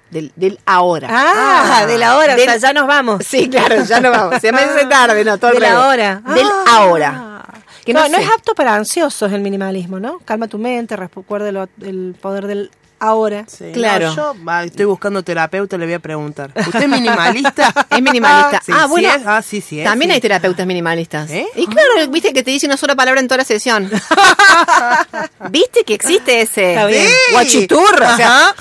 [0.09, 1.07] Del, del ahora.
[1.11, 3.23] Ah, de la hora, o Del- sea, ya nos vamos.
[3.27, 4.39] Sí, claro, ya no vamos.
[4.41, 5.85] Se me hace tarde, no, todo de la revés.
[5.85, 6.21] hora.
[6.33, 6.63] Del Ah.
[6.77, 7.41] ahora.
[7.83, 10.17] Que no, no es apto para ansiosos el minimalismo, ¿no?
[10.25, 11.49] Calma tu mente, recuerda
[11.81, 13.45] el poder del ahora.
[13.47, 14.07] Sí, Claro.
[14.09, 16.51] no, yo ah, estoy buscando terapeuta, le voy a preguntar.
[16.55, 17.73] ¿Usted es minimalista?
[17.89, 18.61] Es minimalista.
[18.65, 19.09] Sí, ah, sí bueno.
[19.09, 19.21] es.
[19.25, 21.29] Ah, sí, sí es, También hay terapeutas minimalistas.
[21.31, 21.47] ¿Eh?
[21.55, 23.89] Y claro, viste que te dice una sola palabra en toda la sesión.
[25.49, 26.71] ¿Viste que existe ese?
[26.73, 27.07] Está bien.
[27.07, 27.13] Sí.
[27.31, 28.13] Guachiturro.
[28.13, 28.55] O sea,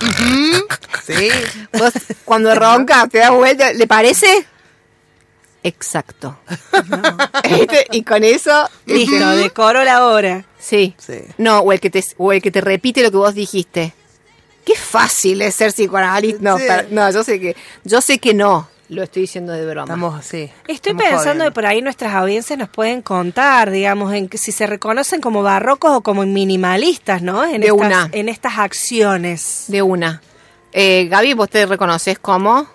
[1.06, 1.28] Sí.
[1.78, 1.92] vos
[2.24, 4.46] cuando ronca te das vuelta, ¿le parece?
[5.62, 6.38] Exacto.
[7.50, 7.86] ¿Viste?
[7.92, 10.44] Y con eso, Listo, decoro la hora.
[10.58, 10.94] sí.
[10.98, 11.20] Sí.
[11.38, 13.94] No, o el que te o el que te repite lo que vos dijiste.
[14.64, 16.38] Qué fácil es ser psicoanalista.
[16.42, 16.64] No, Sí.
[16.66, 18.68] para- no, yo sé que yo sé que no.
[18.90, 19.84] Lo estoy diciendo de broma.
[19.84, 20.24] Estamos.
[20.24, 21.44] Estoy estamos pensando jodiendo.
[21.46, 25.42] que por ahí nuestras audiencias nos pueden contar, digamos, en que si se reconocen como
[25.42, 27.44] barrocos o como minimalistas, ¿no?
[27.44, 28.08] En De estas, una.
[28.12, 29.64] En estas acciones.
[29.68, 30.20] De una.
[30.72, 32.66] Eh, Gaby, ¿vos te reconoces como?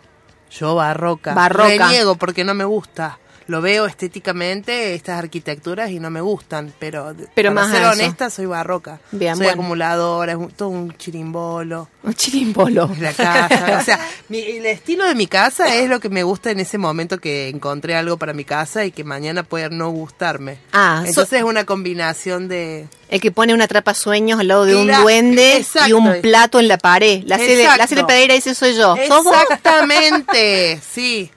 [0.52, 1.34] Yo barroca.
[1.36, 1.70] Barroca.
[1.88, 3.20] Reniego porque no me gusta.
[3.50, 8.30] Lo veo estéticamente estas arquitecturas y no me gustan, pero, Pero para más ser honesta
[8.30, 9.00] soy barroca.
[9.12, 9.62] Bien, soy bueno.
[9.62, 11.90] acumuladora, es un- todo un chirimbolo.
[12.04, 12.90] Un chirimbolo.
[13.00, 16.52] La casa, o sea, mi- el estilo de mi casa es lo que me gusta
[16.52, 20.60] en ese momento que encontré algo para mi casa y que mañana puede no gustarme.
[20.72, 24.66] Ah, so- entonces es una combinación de El que pone una trapa sueños al lado
[24.66, 25.90] de un duende exacto.
[25.90, 27.24] y un plato en la pared.
[27.26, 28.08] La hace, de- la Exacto.
[28.08, 28.96] Pereira ese soy yo.
[28.96, 31.32] Exactamente, sí.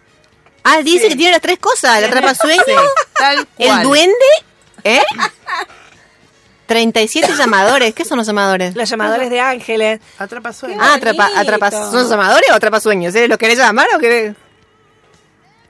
[0.64, 1.08] Ah, dice Sí.
[1.10, 2.00] que tiene las tres cosas.
[2.00, 3.78] La trapa tal cual.
[3.78, 4.14] el duende,
[4.84, 5.02] ¿eh?
[6.66, 7.94] 37 llamadores.
[7.94, 8.74] ¿Qué son los llamadores?
[8.74, 10.00] Los llamadores de ángeles.
[10.18, 10.78] Atrapa sueños.
[10.80, 13.14] Ah, atrapa, atrapa, ¿son llamadores o atrapa sueños?
[13.14, 13.28] ¿Eh?
[13.28, 14.34] ¿Lo querés llamar o querés?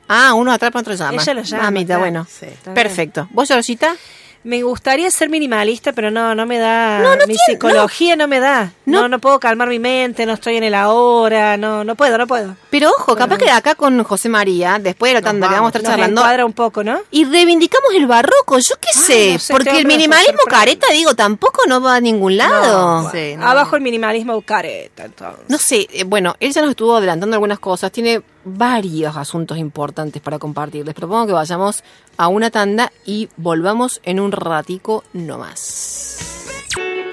[0.09, 1.20] Ah, uno atrapa, otro llama.
[1.20, 2.00] Ella lo llama, Mamita, claro.
[2.00, 2.26] bueno.
[2.31, 2.46] Sí.
[2.46, 3.28] Está Perfecto.
[3.31, 3.96] ¿Vos, Georgita?
[4.44, 6.98] Me gustaría ser minimalista, pero no, no me da.
[6.98, 8.26] No, no mi tiene- psicología no.
[8.26, 8.72] me da.
[8.87, 9.02] No.
[9.02, 9.09] No.
[9.09, 12.57] no, puedo calmar mi mente, no estoy en el ahora, no, no puedo, no puedo.
[12.70, 15.78] Pero ojo, capaz que acá con José María, después de la tanda que vamos a
[15.78, 16.98] estar charlando, encuadra un poco, ¿no?
[17.11, 21.62] y reivindicamos el barroco, yo qué sé, no sé, porque el minimalismo careta, digo, tampoco
[21.68, 23.02] no va a ningún lado.
[23.02, 23.46] No, sí, no.
[23.46, 25.44] Abajo el minimalismo careta, entonces.
[25.48, 30.20] No sé, eh, bueno, él ya nos estuvo adelantando algunas cosas, tiene varios asuntos importantes
[30.20, 30.85] para compartir.
[30.85, 31.85] Les propongo que vayamos
[32.22, 36.68] a una tanda y volvamos en un ratico nomás.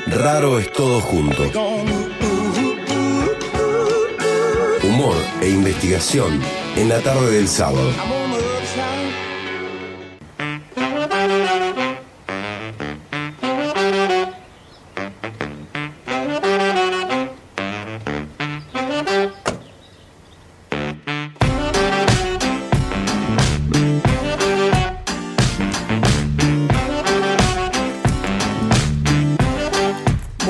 [0.06, 1.42] Raro es todo junto.
[4.84, 6.40] Humor e investigación
[6.76, 8.19] en la tarde del sábado.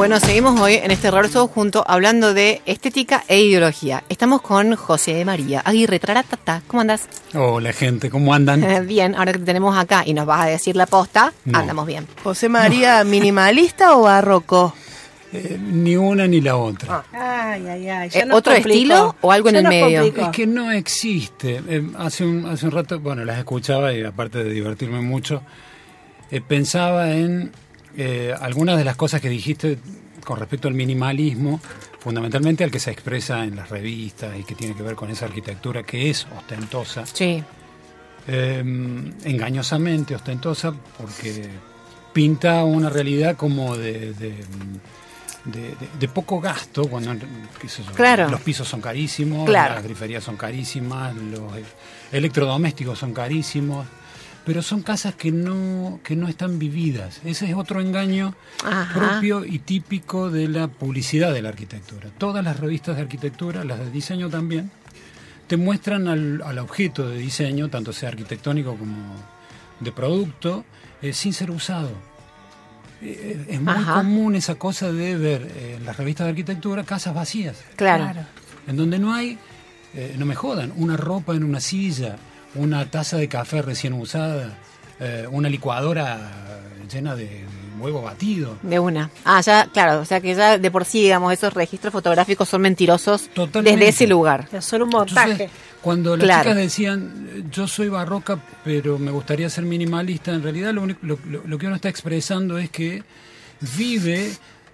[0.10, 4.04] Bueno, seguimos hoy en este raro todo junto hablando de estética e ideología.
[4.10, 6.64] Estamos con José María Aguirre Traratata.
[6.66, 7.08] ¿Cómo andas?
[7.36, 8.66] Hola gente, ¿cómo andan?
[8.88, 11.60] Bien, ahora que te tenemos acá y nos vas a decir la posta, No.
[11.60, 12.08] andamos bien.
[12.24, 14.74] José María, ¿minimalista o barroco?
[15.32, 17.04] Eh, ni una ni la otra.
[17.14, 18.10] Ay, ay, ay.
[18.12, 20.02] Eh, ¿otro estilo o algo en el medio?
[20.02, 21.62] Es que no existe.
[21.68, 25.44] Eh, hace, un, hace un rato, bueno, las escuchaba y aparte de divertirme mucho,
[26.32, 27.52] eh, pensaba en
[27.98, 29.78] eh, algunas de las cosas que dijiste
[30.24, 31.60] con respecto al minimalismo,
[32.00, 35.26] fundamentalmente al que se expresa en las revistas y que tiene que ver con esa
[35.26, 37.06] arquitectura que es ostentosa.
[37.06, 37.44] Sí.
[38.28, 38.60] eh,
[39.24, 41.50] engañosamente ostentosa porque
[42.14, 44.30] pinta una realidad como de, de,
[45.46, 47.16] de- de- de poco gasto cuando
[47.96, 48.30] Claro.
[48.30, 49.76] los pisos son carísimos Claro.
[49.76, 51.64] las griferías son carísimas los eh,
[52.12, 53.88] electrodomésticos son carísimos
[54.50, 58.34] pero son casas que no que no están vividas ese es otro engaño
[58.66, 58.98] Ajá.
[59.00, 63.78] propio y típico de la publicidad de la arquitectura todas las revistas de arquitectura las
[63.78, 64.72] de diseño también
[65.48, 69.16] te muestran al, al objeto de diseño, tanto sea arquitectónico como
[69.80, 70.64] de producto,
[71.02, 71.90] eh, sin ser usado.
[73.02, 73.96] Eh, es muy Ajá.
[73.96, 78.22] común esa cosa de ver eh, en las revistas de arquitectura casas vacías, Claro.
[78.68, 79.40] en donde no hay,
[79.96, 82.18] eh, no me jodan, una ropa en una silla,
[82.56, 84.58] una taza de café recién usada,
[85.00, 86.32] eh, una licuadora
[86.92, 87.46] llena de,
[87.80, 88.58] huevo batido.
[88.62, 89.10] De una.
[89.24, 92.62] Ah, ya, claro, o sea que ya de por sí, digamos, esos registros fotográficos son
[92.62, 93.78] mentirosos Totalmente.
[93.80, 94.50] desde ese lugar.
[94.52, 95.32] Es solo un montaje.
[95.32, 96.44] Entonces, cuando las Claro.
[96.44, 101.00] chicas decían, eh, yo soy barroca, pero me gustaría ser minimalista, en realidad lo, único-
[101.04, 103.02] lo, lo- lo que uno está expresando es que
[103.78, 104.32] vive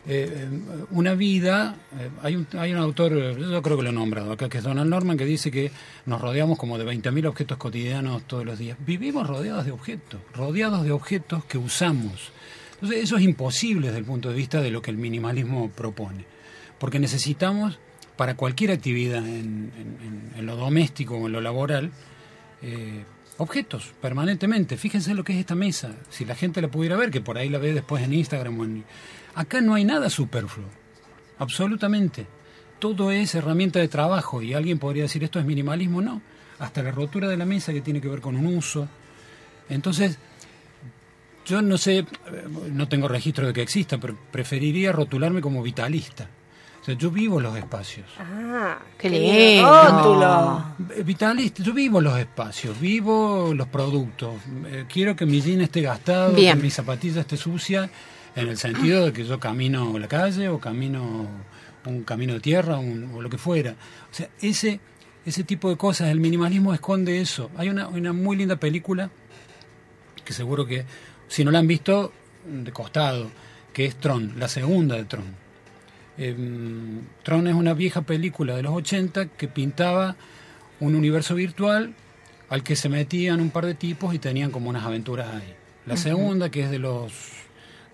[0.07, 0.47] eh,
[0.91, 4.31] una vida, eh, hay, un, hay un autor, eh, yo creo que lo he nombrado
[4.31, 5.71] acá, que es Donald Norman, que dice que
[6.05, 8.77] nos rodeamos como de 20.000 objetos cotidianos todos los días.
[8.85, 12.31] Vivimos rodeados de objetos, rodeados de objetos que usamos.
[12.75, 16.25] Entonces eso es imposible desde el punto de vista de lo que el minimalismo propone,
[16.77, 17.79] porque necesitamos
[18.15, 19.71] para cualquier actividad en,
[20.41, 21.91] lo doméstico o en lo laboral,
[22.61, 23.03] eh,
[23.37, 24.77] objetos permanentemente.
[24.77, 25.95] Fíjense lo que es esta mesa.
[26.09, 28.63] Si la gente la pudiera ver, que por ahí la ve después en Instagram o
[28.63, 28.83] en...
[29.35, 30.67] Acá no hay nada superfluo.
[31.39, 32.25] Absolutamente.
[32.79, 36.01] Todo es herramienta de trabajo y alguien podría decir esto es minimalismo.
[36.01, 36.21] No.
[36.59, 38.87] Hasta la rotura de la mesa que tiene que ver con un uso.
[39.69, 40.17] Entonces,
[41.45, 42.05] yo no sé,
[42.71, 46.27] no tengo registro de que exista, pero preferiría rotularme como vitalista.
[46.81, 48.05] O sea, yo vivo los espacios.
[48.19, 49.27] Ah, Qué lindo.
[50.95, 54.35] Eh, Vitalista, yo vivo los espacios, vivo los productos.
[54.67, 56.57] Eh, quiero que mi jean esté gastado, Bien.
[56.57, 57.89] que mi zapatilla esté sucia,
[58.35, 61.27] en el sentido de que yo camino la calle o camino
[61.85, 63.71] un camino de tierra un- o lo que fuera.
[64.11, 64.79] O sea, ese,
[65.25, 67.51] ese tipo de cosas, el minimalismo esconde eso.
[67.57, 69.11] Hay una, una muy linda película
[70.23, 70.83] que seguro que,
[71.27, 72.11] si no la han visto,
[72.47, 73.29] de costado,
[73.71, 75.25] que es Tron, la segunda de Tron.
[76.17, 80.15] Em, Tron es una vieja película de los 80 que pintaba
[80.79, 81.93] un universo virtual
[82.49, 85.53] al que se metían un par de tipos y tenían como unas aventuras ahí.
[85.85, 87.11] La segunda, que es de los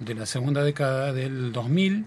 [0.01, 2.05] de la segunda década del 2000,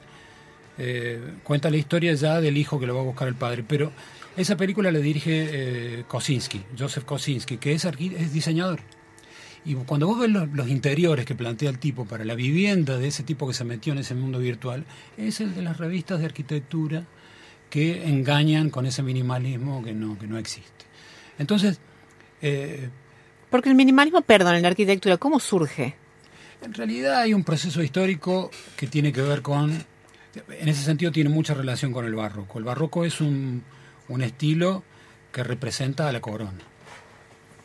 [0.77, 3.93] eh, cuenta la historia ya del hijo que lo va a buscar el padre, pero
[4.37, 8.81] esa película la dirige eh, Kosinski, Joseph Kosinski, que es, es diseñador.
[9.65, 13.09] Y cuando vos ves los, los interiores que plantea el tipo para la vivienda de
[13.09, 14.85] ese tipo que se metió en ese mundo virtual,
[15.17, 17.05] es el de las revistas de arquitectura
[17.71, 20.85] que engañan con ese minimalismo que no, que no existe.
[21.39, 21.81] Entonces,
[22.43, 22.91] eh,
[23.51, 25.97] Porque el minimalismo, perdón, en la arquitectura, ¿cómo surge?
[26.63, 31.31] En realidad hay un proceso histórico que tiene que ver con, en ese sentido tiene
[31.31, 32.59] mucha relación con el barroco.
[32.59, 33.63] El barroco es un,
[34.09, 34.83] un estilo
[35.33, 36.61] que representa a la corona.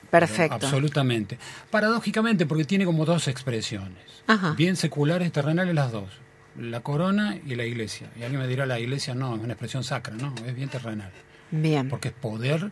[0.10, 0.56] Perfecto.
[0.56, 1.38] Absolutamente.
[1.70, 4.24] Paradójicamente, porque tiene como dos expresiones.
[4.28, 4.54] Ajá.
[4.58, 6.10] Bien seculares, terrenales las dos.
[6.58, 8.10] La corona y la iglesia.
[8.20, 11.12] Y alguien me dirá, la iglesia no, es una expresión sacra, no, es bien terrenal.
[11.52, 11.90] Bien.
[11.90, 12.72] Porque es poder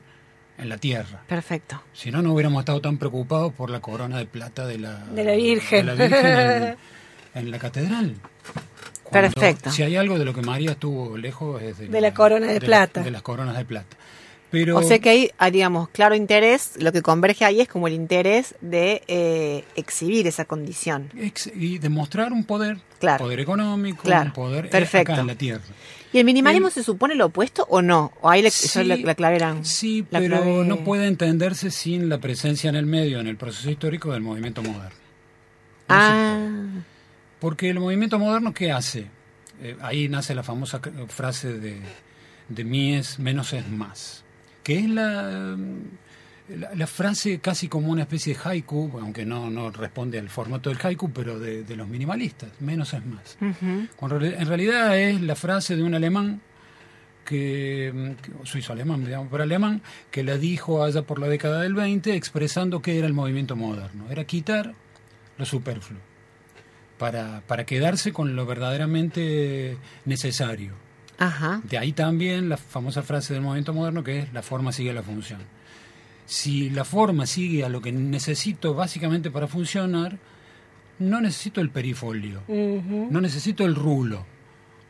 [0.58, 1.22] en la tierra.
[1.28, 1.82] Perfecto.
[1.94, 5.24] Si no, no hubiéramos estado tan preocupados por la corona de plata de la, De
[5.24, 5.86] la Virgen.
[5.86, 6.78] de la Virgen en,
[7.36, 8.16] en la catedral.
[9.04, 9.72] Cuando- Perfecto.
[9.72, 12.60] Si hay algo de lo que María estuvo lejos es de, De la corona de
[12.60, 13.04] la- plata.
[13.04, 13.96] de las coronas de plata.
[14.50, 17.88] Pero, O sea que hay, ah, digamos, claro interés, lo que converge ahí es como
[17.88, 21.10] el interés de eh, exhibir esa condición.
[21.18, 23.26] ex- y demostrar un poder, Claro.
[23.26, 24.28] poder económico, Claro.
[24.28, 25.12] un poder eh, Perfecto.
[25.12, 25.64] acá en la tierra.
[26.14, 28.14] ¿Y el minimalismo El- se supone lo opuesto o no?
[28.22, 31.70] ¿O ahí eso Sí, la, la clave era- Sí, la pero clave- no puede entenderse
[31.72, 34.90] sin la presencia en el medio, en el proceso histórico del movimiento moderno.
[35.90, 36.48] No Ah,
[37.40, 39.08] Porque el movimiento moderno, ¿qué hace?
[39.62, 41.80] Eh, ahí nace la famosa frase de,
[42.50, 44.24] de Mies, menos es más.
[44.64, 45.56] Que es la,
[46.50, 50.70] la, la frase casi como una especie de haiku, aunque no, no responde al formato
[50.70, 53.38] del haiku, pero de, de los minimalistas, menos es más.
[53.96, 56.42] Cuando en realidad es la frase de un alemán
[57.26, 59.82] que, que- suizo-alemán, digamos, pero alemán,
[60.12, 64.06] que la dijo allá por la década del 20 expresando que era el movimiento moderno.
[64.10, 64.74] Era quitar
[65.38, 66.00] lo superfluo
[66.98, 70.74] para, para quedarse con lo verdaderamente necesario.
[71.20, 71.62] Ajá.
[71.64, 75.04] De ahí también la famosa frase del movimiento moderno que es la forma sigue la
[75.04, 75.40] función.
[76.28, 80.18] Si la forma sigue a lo que necesito básicamente para funcionar,
[81.00, 84.26] no necesito el perifolio, no necesito el rulo,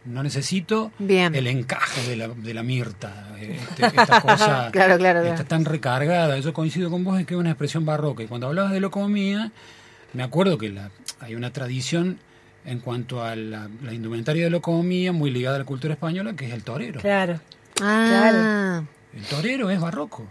[0.05, 1.35] no necesito Bien.
[1.35, 5.47] el encaje de la, de la mirta, este- esta cosa Claro, claro, está claro.
[5.47, 6.37] tan recargada.
[6.39, 8.23] Yo coincido con vos en que es una expresión barroca.
[8.23, 9.51] Y cuando hablabas de locomía,
[10.13, 12.17] me acuerdo que la, hay una tradición
[12.65, 16.47] en cuanto a la, la indumentaria de locomía muy ligada a la cultura española, que
[16.47, 16.99] es el torero.
[16.99, 17.39] Claro,
[17.81, 18.81] Ah,
[19.13, 20.25] El torero es barroco,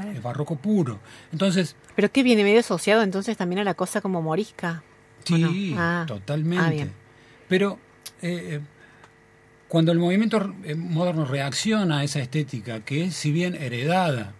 [0.00, 0.10] claro.
[0.12, 0.98] es barroco puro.
[1.32, 4.82] Entonces, pero que viene medio asociado entonces también a la cosa como morisca.
[5.24, 6.64] Sí, Ah, totalmente.
[6.64, 6.92] ah, bien.
[7.48, 7.78] Pero
[8.22, 8.60] eh, eh,
[9.68, 14.32] cuando el movimiento eh, moderno reacciona a esa estética, que es si bien heredada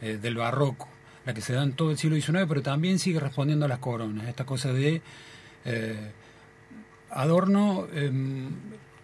[0.00, 0.88] eh, del barroco,
[1.24, 3.78] la que se da en todo el siglo XIX, pero también sigue respondiendo a las
[3.78, 5.00] coronas, esta cosa de
[5.64, 6.10] eh,
[7.10, 8.10] adorno eh,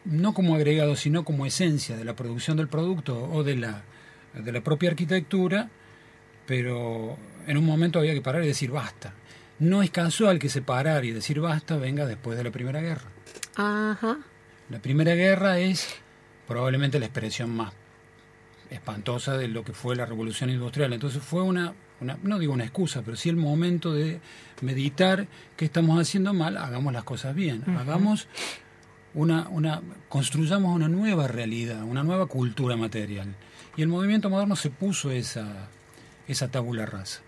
[0.05, 3.83] no como agregado, sino como esencia de la producción del producto o de la,
[4.35, 5.71] de la propia arquitectura,
[6.47, 7.17] pero
[7.47, 9.15] en un momento había que parar y decir basta.
[9.59, 13.09] No es casual que separar y decir basta venga después de la Primera Guerra.
[13.57, 14.19] Ajá.
[14.71, 15.89] La Primera Guerra es
[16.47, 17.73] probablemente la expresión más
[18.71, 20.93] espantosa de lo que fue la revolución industrial.
[20.93, 24.21] Entonces fue una, una, no digo una excusa, pero sí el momento de
[24.63, 25.27] meditar
[25.57, 28.29] qué estamos haciendo mal, hagamos las cosas bien, hagamos
[29.15, 33.35] una, una, construyamos una nueva realidad, una nueva cultura material.
[33.77, 35.69] Y el movimiento moderno se puso esa,
[36.29, 37.21] esa tabula rasa.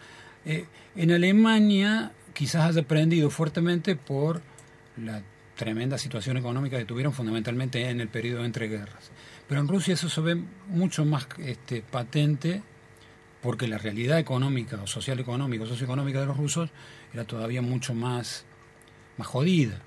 [0.44, 0.66] Eh,
[0.96, 4.42] en Alemania quizás haya aprendido fuertemente por
[4.96, 5.22] la
[5.56, 9.10] tremenda situación económica que tuvieron fundamentalmente en el periodo entre guerras.
[9.48, 10.36] Pero en Rusia eso se ve
[10.68, 12.62] mucho más este, patente
[13.42, 16.70] porque la realidad económica o social económica o socioeconómica de los rusos
[17.12, 18.44] era todavía mucho más,
[19.16, 19.80] más jodida.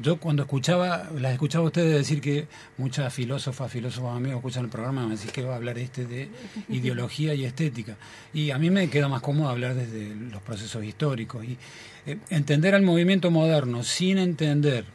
[0.00, 2.48] Yo cuando escuchaba, las escuchaba a ustedes decir que
[2.78, 6.30] muchas filósofas, filósofos amigos escuchan el programa, me decís que va a hablar este de
[6.70, 7.98] ideología y estética.
[8.32, 11.44] Y a mí me queda más cómodo hablar desde los procesos históricos.
[11.44, 11.58] Y
[12.06, 14.86] eh, entender al movimiento moderno sin entender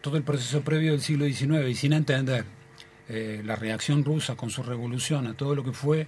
[0.00, 2.46] todo el proceso previo del siglo XIX y sin entender
[3.10, 6.06] eh, la reacción rusa con su revolución a todo lo que fue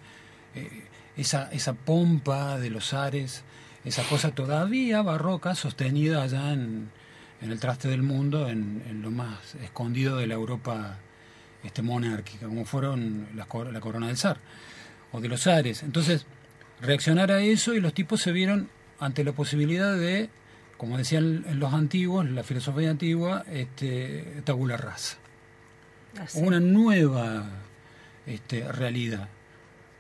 [0.54, 0.84] eh,
[1.18, 3.44] esa, esa pompa de los ares,
[3.84, 6.88] esa cosa todavía barroca sostenida allá en,
[7.40, 10.98] en el traste del mundo, en, en lo más escondido de la Europa
[11.62, 14.38] este, monárquica, como fueron la corona del zar
[15.12, 15.82] o de los ares.
[15.82, 16.26] Entonces,
[16.80, 18.68] reaccionar a eso y los tipos se vieron
[18.98, 20.30] ante la posibilidad de,
[20.76, 25.18] como decían los antiguos, la filosofía antigua, este, tabula rasa
[26.20, 26.38] Así.
[26.40, 27.46] una nueva
[28.26, 29.28] este, realidad.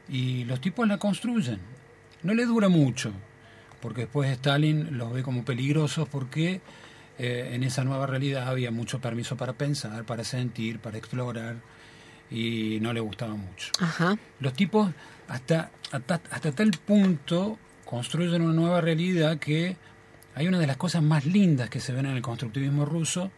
[0.08, 1.58] Y los tipos la construyen.
[2.22, 3.12] no le dura mucho,
[3.80, 6.60] porque después Stalin los ve como peligrosos porque
[7.18, 11.56] eh, en esa nueva realidad había mucho permiso para pensar, para sentir, para explorar
[12.30, 13.72] y no le gustaba mucho.
[13.80, 14.16] Ajá.
[14.40, 14.90] Los tipos
[15.28, 19.76] hasta, hasta, hasta tal punto construyen una nueva realidad que
[20.34, 23.30] hay una de las cosas más lindas que se ven en el constructivismo ruso,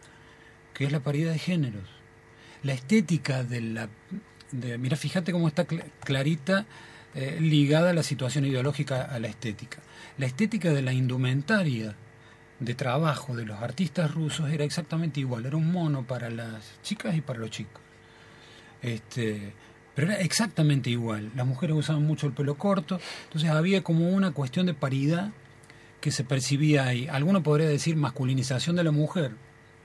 [0.73, 1.87] que es la paridad de géneros.
[2.63, 3.89] La estética de la...
[4.51, 6.65] De, mira, fíjate cómo está cl- clarita
[7.13, 9.77] eh, ligada la situación ideológica a la estética.
[10.17, 11.95] La estética de la indumentaria
[12.59, 15.45] de trabajo de los artistas rusos era exactamente igual.
[15.45, 17.81] Era un mono para las chicas y para los chicos.
[18.81, 19.53] Este,
[19.95, 21.31] pero era exactamente igual.
[21.35, 25.31] Las mujeres usaban mucho el pelo corto, entonces había como una cuestión de paridad
[26.01, 27.07] que se percibía ahí.
[27.07, 29.31] Alguno podría decir masculinización de la mujer.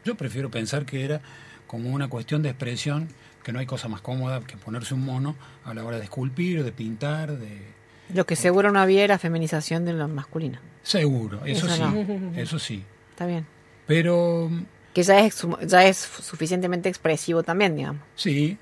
[0.04, 1.20] Yo prefiero pensar que era
[1.66, 3.08] como una cuestión de expresión,
[3.42, 6.62] que no hay cosa más cómoda que ponerse un mono a la hora de esculpir,
[6.62, 7.83] de pintar, de...
[8.12, 10.58] Lo que seguro no había era feminización de lo masculino.
[10.82, 12.32] Seguro, eso, Eso sí, no.
[12.36, 12.84] eso sí.
[13.10, 13.46] Está bien.
[13.86, 14.50] Pero
[14.92, 18.02] Que ya es, ya es suficientemente expresivo también, digamos.
[18.14, 18.58] Sí,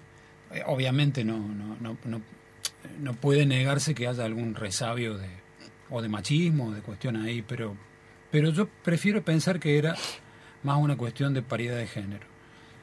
[0.52, 2.20] eh, obviamente no, no, no, no,
[3.00, 5.28] no puede negarse que haya algún resabio de,
[5.90, 7.76] o de machismo, o de cuestión ahí, pero,
[8.30, 9.94] pero yo prefiero pensar que era
[10.62, 12.26] más una cuestión de paridad de género.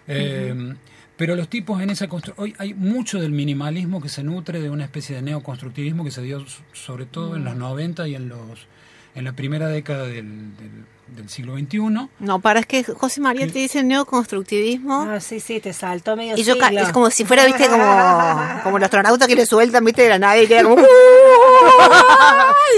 [0.08, 0.76] Eh,
[1.20, 4.70] Pero los tipos en esa constru- hoy hay mucho del minimalismo que se nutre de
[4.70, 6.44] una especie de neoconstructivismo que se dio
[6.74, 8.40] sobre todo en los 90 y en los
[9.16, 10.86] en la primera década del, del,
[11.18, 12.08] del siglo XXI.
[12.20, 15.02] No, para es que José María te dice neoconstructivismo.
[15.10, 16.80] Ah, sí, sí, te saltó medio Y yo siglo.
[16.88, 17.84] es como si fuera, viste, como,
[18.64, 20.78] como el astronauta que le sueltan, viste, de la nave y queda como...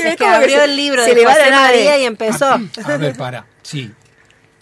[0.03, 1.75] Es que abrió el libro se de le va José la nave.
[1.77, 2.45] María y empezó.
[2.85, 3.91] A ver, para, sí.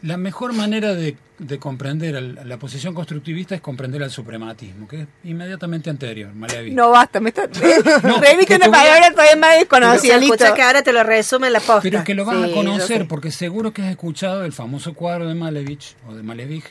[0.01, 5.01] La mejor manera de, de comprender al- la posición constructivista es comprender al suprematismo, que
[5.01, 6.73] es inmediatamente anterior, Malevich.
[6.73, 7.47] No, basta, me está...
[8.03, 10.35] No, que una palabra todavía más desconocida, listo.
[10.35, 11.81] escucha que ahora te lo resume en la posta.
[11.81, 14.93] Pero es que lo vas Sí, a conocer porque seguro que has escuchado el famoso
[14.93, 16.65] cuadro de Malevich o de Malevich,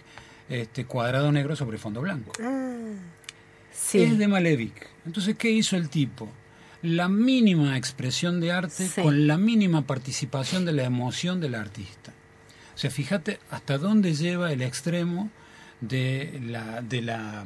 [0.49, 2.33] este cuadrado negro sobre fondo blanco.
[3.73, 4.03] Sí.
[4.03, 4.75] Es de Malevich.
[5.07, 6.29] Entonces, ¿qué hizo el tipo?
[6.83, 9.01] La mínima expresión de arte Sí.
[9.03, 12.13] con la mínima participación de la emoción del artista.
[12.79, 15.31] O sea, fíjate hasta dónde lleva el extremo
[15.81, 17.45] de la, de la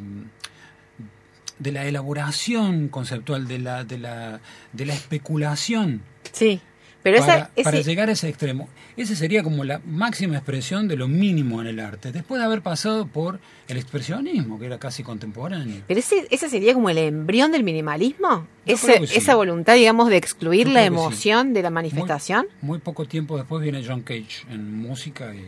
[1.59, 4.41] de la elaboración conceptual, de la, de la,
[4.75, 6.03] de la especulación
[6.33, 6.61] Sí.
[7.03, 8.69] Pero para, esa, ese- para llegar a ese extremo.
[8.97, 12.63] Ese sería como la máxima expresión de lo mínimo en el arte, después de haber
[12.63, 15.83] pasado por el expresionismo, que era casi contemporáneo.
[15.89, 18.47] pero ese, ese sería como el embrión del minimalismo.
[18.67, 19.17] Ese- sí.
[19.19, 20.87] Esa voluntad, digamos, de excluir la sí.
[20.87, 22.47] emoción de la manifestación.
[22.61, 25.45] Muy, muy poco tiempo después viene John Cage en música y,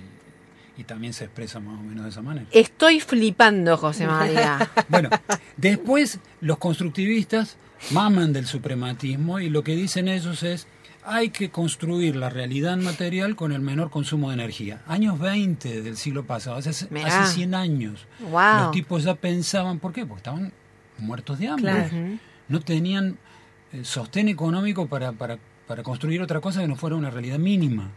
[0.81, 2.47] y también se expresa más o menos de esa manera.
[2.51, 4.69] Estoy flipando, José María.
[4.89, 5.09] Bueno,
[5.57, 7.57] después los constructivistas
[7.91, 10.67] maman del suprematismo y lo que dicen ellos es
[11.05, 14.83] hay que construir la realidad material con el menor consumo de energía.
[14.87, 17.23] Años 20 del siglo pasado, hace, Mirá.
[17.23, 18.07] hace 100 años.
[18.21, 18.65] Wow.
[18.65, 20.07] Los tipos ya pensaban, ¿por qué?
[20.07, 20.53] Porque estaban
[20.99, 21.73] muertos de hambre.
[21.73, 22.19] Claro.
[22.49, 23.19] No tenían
[23.73, 27.91] eh, sostén económico para, para, para construir otra cosa que no fuera una realidad mínima.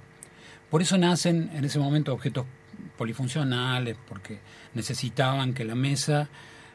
[0.70, 2.46] Por eso nacen en ese momento objetos
[2.98, 4.40] polifuncionales, porque
[4.74, 6.30] necesitaban que la mesa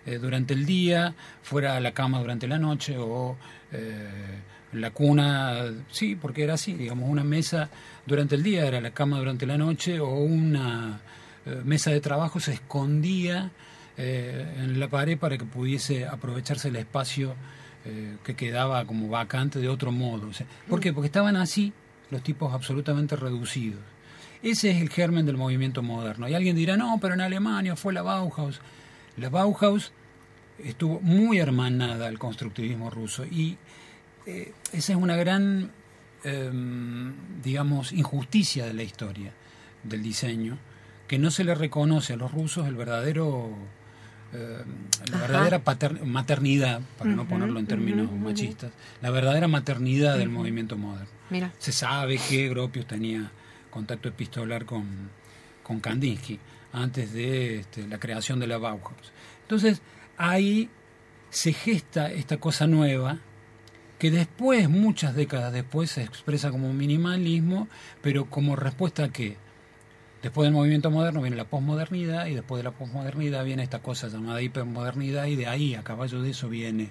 [0.07, 3.37] eh, durante el día fuera la cama durante la noche o
[3.71, 4.41] eh,
[4.73, 7.69] la cuna, sí, porque era así, digamos, una mesa
[8.07, 11.01] durante el día era la cama durante la noche o una
[11.45, 13.51] eh, mesa de trabajo se escondía
[13.97, 17.35] eh, en la pared para que pudiese aprovecharse el espacio
[17.85, 20.31] eh, que quedaba como vacante de otro modo.
[20.69, 20.93] ¿Por qué?
[20.93, 21.73] Porque estaban así
[22.11, 23.81] los tipos absolutamente reducidos.
[24.43, 26.29] Ese es el germen del movimiento moderno.
[26.29, 28.61] Y alguien dirá, no, pero en Alemania fue la Bauhaus.
[29.17, 29.93] La Bauhaus
[30.59, 33.59] estuvo muy hermanada al constructivismo ruso y
[34.27, 35.71] eh, esa es una gran,
[36.25, 37.13] em,
[37.43, 39.33] digamos, injusticia de la historia
[39.83, 40.59] del diseño,
[41.09, 43.51] que no se le reconoce a los rusos el verdadero,
[44.33, 44.63] eh,
[45.11, 45.27] la Ajá.
[45.27, 51.09] verdadera pater- maternidad, para no ponerlo en términos machistas, la verdadera maternidad del movimiento moderno.
[51.31, 51.53] Mira.
[51.59, 53.31] Se sabe que Gropius tenía
[53.71, 54.87] contacto epistolar con,
[55.63, 56.39] con Kandinsky
[56.73, 59.13] antes de este, la creación de la Bauhaus.
[59.43, 59.83] Entonces,
[60.17, 60.71] ahí
[61.31, 63.19] se gesta esta cosa nueva
[64.03, 67.69] que después, muchas décadas después, se expresa como minimalismo,
[68.01, 69.37] pero como respuesta a que
[70.25, 74.09] después del movimiento moderno viene la posmodernidad y después de la posmodernidad viene esta cosa
[74.09, 76.91] llamada hipermodernidad y de ahí, a caballo de eso, viene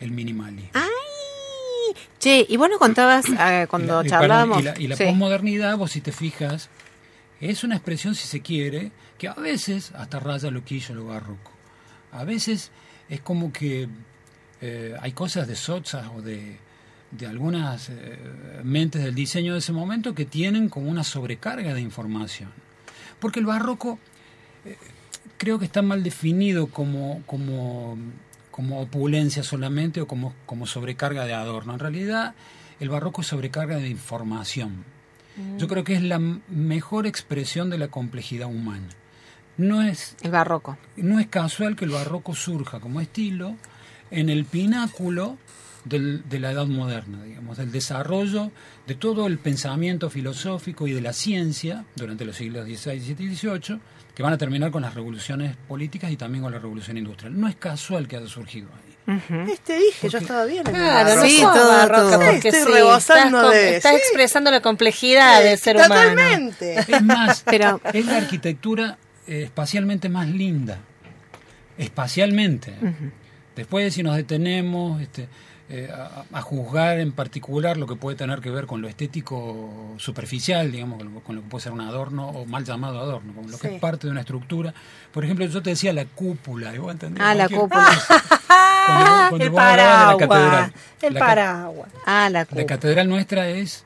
[0.00, 0.70] el minimalismo.
[0.74, 1.94] ¡Ay!
[2.18, 4.58] Che, y vos nos contabas eh, Y la- cuando y, charlábamos.
[4.58, 5.04] y la, y la Sí.
[5.04, 6.70] posmodernidad, vos si te fijas,
[7.40, 11.52] es una expresión, si se quiere, que a veces hasta raya lo quillo, lo barroco.
[12.10, 12.72] A veces
[13.08, 13.88] es como que
[14.60, 16.56] eh, hay cosas de Sosa o de,
[17.10, 18.18] de algunas eh,
[18.64, 22.50] mentes del diseño de ese momento que tienen como una sobrecarga de información.
[23.20, 23.98] Porque el barroco
[24.64, 24.76] eh,
[25.36, 27.96] creo que está mal definido como, como,
[28.50, 31.72] como opulencia solamente o como, como sobrecarga de adorno.
[31.72, 32.34] En realidad,
[32.80, 34.84] el barroco es sobrecarga de información.
[35.56, 38.88] Yo creo que es la mejor expresión de la complejidad humana.
[39.56, 40.76] No es El barroco.
[40.96, 43.54] no es casual que el barroco surja como estilo
[44.10, 45.36] en el pináculo
[45.84, 48.50] del- de la edad moderna, digamos, del desarrollo
[48.86, 53.34] de todo el pensamiento filosófico y de la ciencia durante los siglos XVI, XVII y
[53.36, 53.80] XVIII,
[54.14, 57.38] que van a terminar con las revoluciones políticas y también con la revolución industrial.
[57.40, 58.84] No es casual que haya surgido ahí.
[59.50, 60.64] Este dije, yo estaba bien.
[60.64, 61.22] Claro, no.
[61.22, 62.30] Sí, todo, barroca todo.
[62.30, 63.98] porque Estoy sí, rebosando estás, con- de- estás sí.
[63.98, 65.94] expresando la complejidad del ser humano.
[66.10, 66.78] Totalmente.
[66.86, 70.80] Es más, Pero- es la arquitectura eh, espacialmente más linda.
[71.78, 72.74] Espacialmente.
[73.58, 75.28] Después, si nos detenemos este,
[75.68, 79.94] eh, a, a juzgar en particular lo que puede tener que ver con lo estético
[79.98, 83.34] superficial, digamos, con lo, con lo que puede ser un adorno o mal llamado adorno,
[83.34, 84.72] con lo que es parte de una estructura.
[85.12, 86.74] Por ejemplo, yo te decía la cúpula.
[86.74, 87.84] y vos entendés Ah, la cúpula.
[87.84, 88.22] cosa.
[88.88, 90.16] Cuando- cuando el de la paraguas.
[90.28, 90.72] catedral.
[91.02, 91.90] El La paraguas.
[92.06, 93.84] Ah, la catedral nuestra es,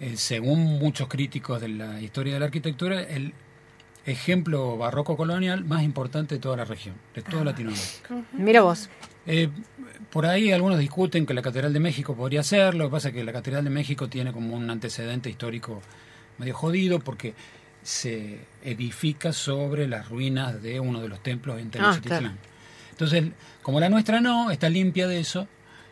[0.00, 3.32] eh, según muchos críticos de la historia de la arquitectura, el
[4.06, 8.24] ejemplo barroco colonial más importante de toda la región, de toda Latinoamérica.
[8.32, 8.88] Mira vos.
[9.26, 9.50] Eh,
[10.10, 13.14] por ahí algunos discuten que la Catedral de México podría ser, lo que pasa es
[13.14, 15.82] que la Catedral de México tiene como un antecedente histórico
[16.38, 17.34] medio jodido porque
[17.82, 22.20] se edifica sobre las ruinas de uno de los templos en Tenochtitlán.
[22.20, 22.36] claro.
[22.90, 23.24] Entonces,
[23.62, 25.48] como la nuestra no, está limpia de eso,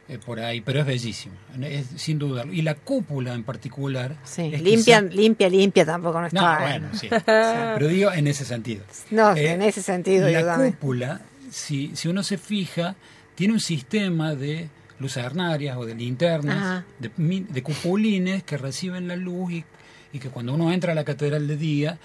[0.08, 2.44] eh, por ahí, pero es bellísima, es, sin duda.
[2.50, 4.16] Y la cúpula en particular.
[4.24, 6.58] Sí, limpia, quizá- limpia, limpia tampoco no no, está.
[6.60, 7.08] bueno, sí.
[7.26, 8.84] Pero digo en ese sentido.
[9.10, 12.96] No, Eh, en ese sentido, La cúpula, si, si uno se fija,
[13.34, 17.10] tiene un sistema de lucernarias o de linternas, de,
[17.48, 19.64] de cupulines que reciben la luz y,
[20.12, 21.98] y que cuando uno entra a la catedral de día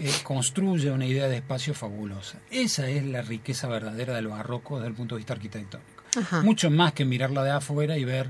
[0.00, 2.38] eh, construye una idea de espacio fabulosa.
[2.50, 5.93] Esa es la riqueza verdadera del barroco desde el punto de vista arquitectónico.
[6.16, 6.42] Ajá.
[6.42, 8.28] Mucho más que mirarla de afuera y ver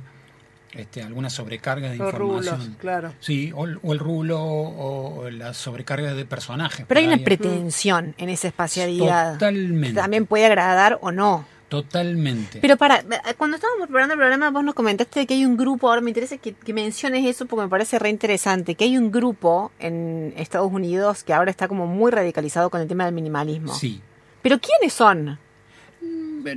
[0.72, 2.58] este, alguna sobrecarga de Los información.
[2.60, 3.12] rulos, claro.
[3.20, 6.84] Sí, o, el- o el rulo o, o la sobrecarga de personajes.
[6.88, 7.24] Pero hay una ahí.
[7.24, 9.34] pretensión en esa espacialidad.
[9.34, 9.94] Totalmente.
[10.00, 11.46] También puede agradar o no.
[11.68, 12.60] Totalmente.
[12.60, 13.02] Pero para,
[13.36, 16.36] cuando estábamos preparando el programa, vos nos comentaste que hay un grupo, ahora me interesa
[16.38, 20.70] que, que menciones eso porque me parece re interesante, que hay un grupo en Estados
[20.72, 23.74] Unidos que ahora está como muy radicalizado con el tema del minimalismo.
[23.74, 24.00] Sí.
[24.42, 25.38] Pero ¿quiénes son?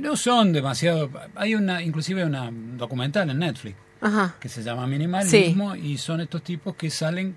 [0.00, 1.10] No son demasiado.
[1.34, 4.36] Hay una, inclusive una documental en Netflix Ajá.
[4.40, 7.36] que se llama Minimalismo y son estos tipos que salen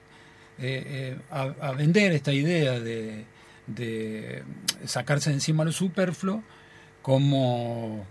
[0.59, 3.25] eh, eh, a, a vender esta idea de,
[3.67, 4.43] de
[4.85, 6.43] sacarse de encima lo superfluo
[7.01, 8.05] como,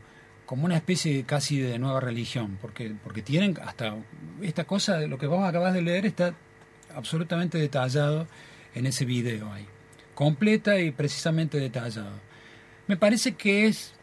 [0.47, 3.95] como una especie casi de nueva religión, porque, porque tienen hasta
[4.43, 6.35] esta cosa, de lo que vos acabas de leer está
[6.95, 8.27] absolutamente detallado
[8.75, 9.67] en ese video ahí,
[10.15, 12.19] completa y precisamente detallado.
[12.87, 13.95] Me parece que es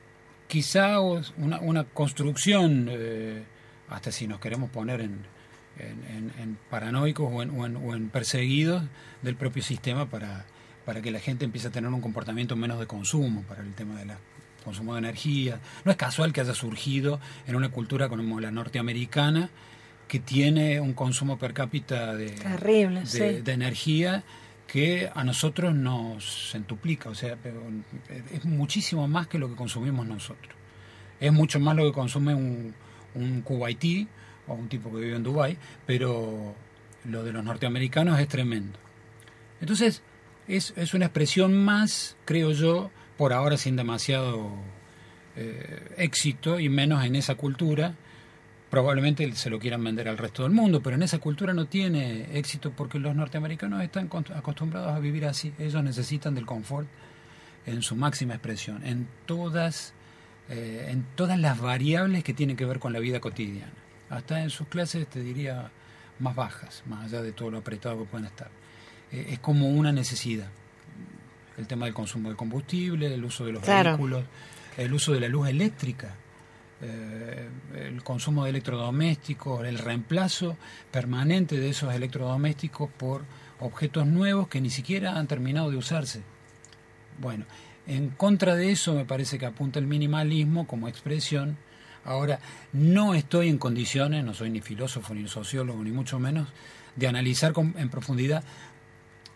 [0.47, 3.43] quizá una, una construcción, eh,
[3.89, 5.19] hasta si nos queremos poner en,
[5.79, 8.83] en- en- en paranoicos o en, o en- o en perseguidos
[9.21, 10.45] del propio sistema para,
[10.85, 13.95] para que la gente empiece a tener un comportamiento menos de consumo, para el tema
[13.99, 14.11] del
[14.63, 15.59] consumo de energía.
[15.85, 19.49] No es casual que haya surgido en una cultura como la norteamericana,
[20.07, 23.19] que tiene un consumo per cápita de, Terrible, de, sí.
[23.41, 24.23] de energía
[24.67, 27.37] que a nosotros nos centuplica, o sea,
[28.31, 30.53] es muchísimo más que lo que consumimos nosotros.
[31.19, 32.75] Es mucho más lo que consume un,
[33.15, 34.07] un kuwaití
[34.47, 36.53] o un tipo que vive en Dubái, pero
[37.05, 38.77] lo de los norteamericanos es tremendo.
[39.61, 40.03] Entonces,
[40.47, 44.51] es, es una expresión más, creo yo, por ahora sin demasiado
[45.35, 47.95] eh, éxito y menos en esa cultura.
[48.69, 52.37] Probablemente se lo quieran vender al resto del mundo, pero en esa cultura no tiene
[52.37, 55.53] éxito porque los norteamericanos están acostumbrados a vivir así.
[55.57, 56.87] Ellos necesitan del confort
[57.65, 59.93] en su máxima expresión, en todas,
[60.49, 63.71] eh, en todas las variables que tienen que ver con la vida cotidiana.
[64.09, 65.71] Hasta en sus clases, te diría,
[66.19, 68.49] más bajas, más allá de todo lo apretado que pueden estar.
[69.13, 70.47] Eh, es como una necesidad.
[71.57, 73.91] El tema del consumo de combustible, el uso de los Claro.
[73.91, 74.23] vehículos,
[74.77, 76.15] el uso de la luz eléctrica,
[76.81, 80.57] eh, el consumo de electrodomésticos, el reemplazo
[80.91, 83.23] permanente de esos electrodomésticos por
[83.59, 86.21] objetos nuevos que ni siquiera han terminado de usarse.
[87.19, 87.45] Bueno,
[87.87, 91.57] en contra de eso me parece que apunta el minimalismo como expresión.
[92.05, 92.39] Ahora,
[92.73, 96.49] no estoy en condiciones, no soy ni filósofo, ni sociólogo, ni mucho menos,
[96.95, 98.43] de analizar en profundidad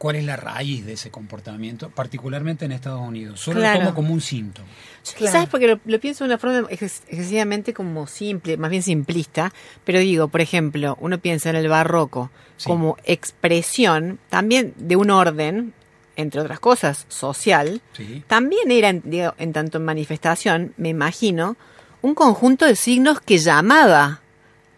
[0.02, 3.40] cuál es la raíz de ese comportamiento, particularmente en Estados Unidos.
[3.40, 3.80] Solo Claro.
[3.82, 4.68] lo tomo como un síntoma.
[4.68, 5.32] Yo Claro.
[5.34, 9.54] Quizás porque lo, lo pienso de una forma ex- excesivamente como simple, más bien simplista,
[9.84, 12.68] pero digo, por ejemplo, uno piensa en el barroco Sí.
[12.68, 15.74] como expresión también de un orden,
[16.16, 18.24] entre otras cosas, social, ¿sí?
[18.28, 21.58] también era, en- digo, en tanto en manifestación, me imagino,
[22.02, 24.22] un conjunto de signos que llamaba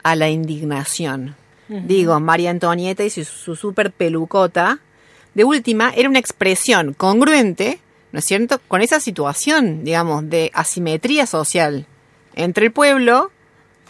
[0.03, 1.35] a la indignación.
[1.69, 4.79] Digo, María Antonieta y su, su super pelucota,
[5.33, 7.79] de última, era una expresión congruente,
[8.11, 11.87] ¿no es cierto?, con esa situación, digamos, de asimetría social
[12.35, 13.31] entre el pueblo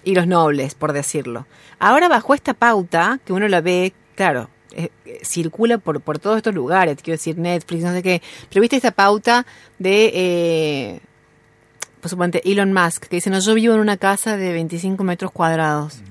[0.03, 1.45] y los nobles, por decirlo.
[1.79, 6.37] Ahora, bajo esta pauta, que uno la ve, claro, eh, eh, circula por, por todos
[6.37, 9.45] estos lugares, quiero decir Netflix, no sé qué, pero viste esta pauta
[9.79, 10.99] de, eh,
[12.01, 15.31] por suponte, Elon Musk, que dice, no, yo vivo en una casa de 25 metros
[15.31, 16.01] cuadrados.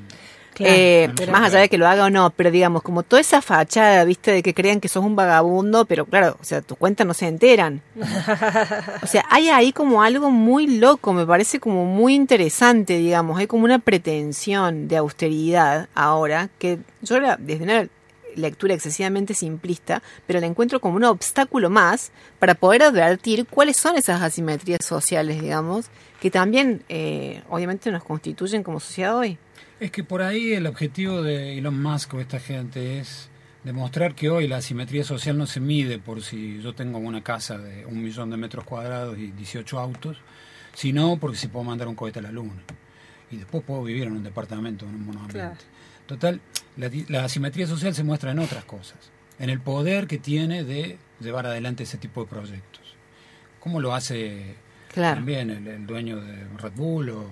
[0.54, 3.40] Claro, Eh, más allá de que lo haga o no, pero digamos, como toda esa
[3.40, 7.06] fachada, viste, de que crean que sos un vagabundo, pero claro, o sea, tus cuentas
[7.06, 7.80] no se enteran.
[9.02, 13.46] O sea, hay ahí como algo muy loco, me parece como muy interesante, digamos, hay
[13.46, 17.88] como una pretensión de austeridad ahora, que yo la- desde una
[18.36, 23.96] lectura excesivamente simplista, pero la encuentro como un obstáculo más para poder advertir cuáles son
[23.96, 25.86] esas asimetrías sociales, digamos,
[26.20, 29.38] que también eh, obviamente nos constituyen como sociedad hoy.
[29.82, 33.28] Es que por ahí el objetivo de Elon Musk o esta gente es
[33.64, 37.58] demostrar que hoy la asimetría social no se mide por si yo tengo una casa
[37.58, 40.18] de un millón de metros cuadrados y 18 autos,
[40.72, 42.62] sino porque si puedo mandar un cohete a la luna.
[43.32, 45.40] Y después puedo vivir en un departamento, en un monoambiente.
[45.40, 45.56] Claro.
[46.06, 46.40] Total,
[47.08, 49.10] la asimetría social se muestra en otras cosas.
[49.40, 52.94] En el poder que tiene de llevar adelante ese tipo de proyectos.
[53.58, 54.54] ¿Cómo lo hace
[54.94, 55.16] Claro.
[55.16, 57.26] también el, el dueño de Red Bull o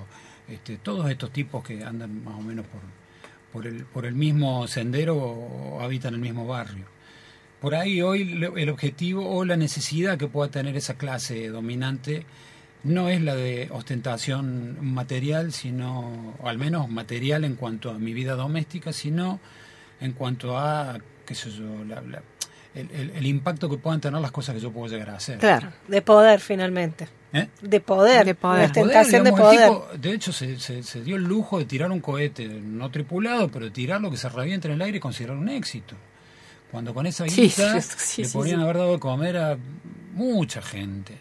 [0.50, 2.80] este, todos estos tipos que andan más o menos por,
[3.52, 6.84] por, el, por el mismo sendero o habitan el mismo barrio.
[7.60, 12.24] Por ahí hoy el objetivo o la necesidad que pueda tener esa clase dominante
[12.84, 18.34] no es la de ostentación material, sino, al menos material en cuanto a mi vida
[18.34, 19.40] doméstica, sino
[20.00, 22.22] en cuanto a, qué sé yo, la-
[22.74, 25.38] el, el- el impacto que puedan tener las cosas que yo puedo llegar a hacer.
[25.38, 25.72] Claro.
[25.88, 27.08] De poder, finalmente.
[27.32, 27.48] ¿Eh?
[27.62, 28.24] De poder.
[28.26, 28.68] De poder.
[28.68, 29.70] La tentación de digamos, el poder.
[29.92, 33.48] tipo, de hecho, se, se- se dio el lujo de tirar un cohete no tripulado,
[33.48, 35.94] pero tirarlo que se reviente en el aire y considerar un éxito.
[36.70, 38.62] Cuando con esa Sí, guita sí, sí, le sí, podrían sí.
[38.64, 39.58] haber dado de comer a
[40.14, 41.18] mucha gente.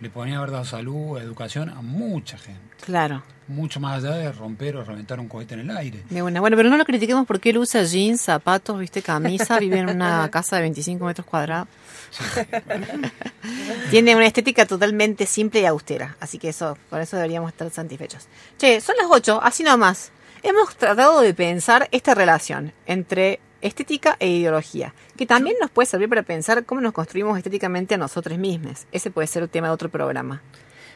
[0.00, 2.60] Le podrían haber dado salud, educación a mucha gente.
[2.84, 3.22] Claro.
[3.46, 6.02] Mucho más allá de romper o reventar un cohete en el aire.
[6.08, 6.40] De una.
[6.40, 10.28] Bueno, pero no lo critiquemos porque él usa jeans, zapatos, viste, camisa, vive en una
[10.32, 11.68] casa de 25 metros cuadrados.
[13.90, 16.16] Tiene una estética totalmente simple y austera.
[16.20, 18.28] Así que eso, por eso deberíamos estar satisfechos.
[18.58, 20.10] Che, son las 8, así nomás.
[20.42, 26.08] Hemos tratado de pensar esta relación entre estética e ideología, que también nos puede servir
[26.08, 28.86] para pensar cómo nos construimos estéticamente a nosotros mismos.
[28.92, 30.42] Ese puede ser el tema de otro programa.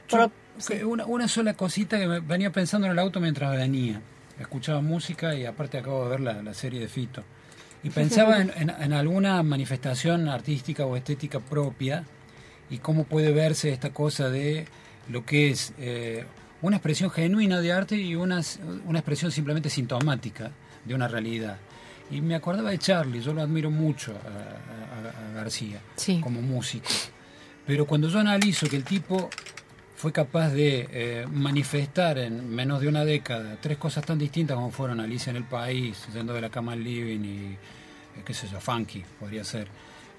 [0.08, 0.30] Yo,
[0.66, 4.00] que una, una sola cosita que venía pensando en el auto mientras venía.
[4.38, 7.24] Escuchaba música y aparte acabo de ver la, la serie de Fito.
[7.82, 12.04] Y pensaba en, en- en alguna manifestación artística o estética propia
[12.70, 14.66] y cómo puede verse esta cosa de
[15.08, 16.24] lo que es eh,
[16.60, 18.40] una expresión genuina de arte y una,
[18.86, 20.50] una expresión simplemente sintomática
[20.84, 21.56] de una realidad.
[22.10, 26.20] Y me acordaba de Charlie, yo lo admiro mucho a, a- a García Sí.
[26.20, 26.88] como músico.
[27.66, 29.28] Pero cuando yo analizo que el tipo
[29.98, 34.70] fue capaz de eh, manifestar en menos de una década tres cosas tan distintas como
[34.70, 38.46] fueron Alicia en el País, Yendo de la Cama al Living y, eh, qué sé
[38.46, 39.66] yo, Funky, podría ser.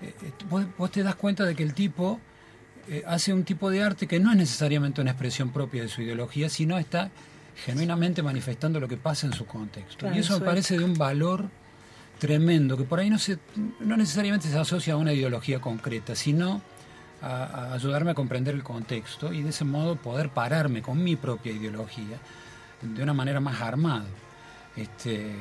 [0.02, 2.20] Eh, eh, vos, vos te das cuenta de que el tipo
[2.90, 6.02] eh, hace un tipo de arte que no es necesariamente una expresión propia de su
[6.02, 7.10] ideología, sino está
[7.66, 10.00] genuinamente manifestando lo que pasa en su contexto.
[10.00, 11.46] Claro, y eso me parece de un valor
[12.20, 13.40] tremendo, que por ahí no, se,
[13.80, 16.62] no necesariamente se asocia a una ideología concreta, sino
[17.22, 21.16] a, a ayudarme a comprender el contexto y de ese modo poder pararme con mi
[21.16, 22.18] propia ideología
[22.82, 24.06] de una manera más armado
[24.76, 25.32] este,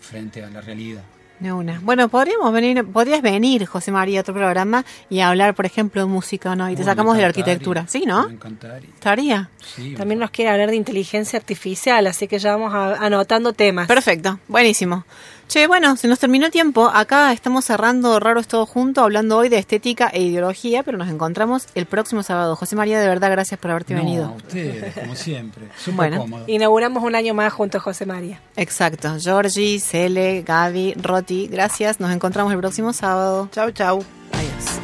[0.00, 1.02] frente a la realidad.
[1.38, 1.80] De una.
[1.82, 6.06] Bueno, podríamos venir, podrías venir, José María, a otro programa y hablar, por ejemplo, de
[6.06, 7.86] música no, y te Uy, sacamos me de la encantaría, arquitectura.
[7.88, 8.26] Sí, ¿no?
[8.26, 8.88] Me encantaría.
[8.88, 9.50] ¿Estaría?
[9.62, 13.86] Sí, También nos quiere hablar de inteligencia artificial, así que ya vamos a- anotando temas.
[13.86, 15.04] Perfecto, buenísimo.
[15.48, 16.90] Che, bueno, se nos terminó el tiempo.
[16.92, 21.08] Acá estamos cerrando Raro es todo junto, hablando hoy de estética e ideología, pero nos
[21.08, 22.56] encontramos el próximo sábado.
[22.56, 24.24] José María, de verdad, gracias por haberte No, venido.
[24.26, 25.66] a ustedes, como siempre.
[25.78, 26.18] Súper Bueno.
[26.18, 26.44] cómodo.
[26.48, 28.40] Inauguramos un año más junto a José María.
[28.56, 29.16] Exacto.
[29.20, 32.00] Georgie, Cele, Gaby, Roti, gracias.
[32.00, 33.48] Nos encontramos el próximo sábado.
[33.52, 34.04] Chau, chau.
[34.32, 34.75] Adiós.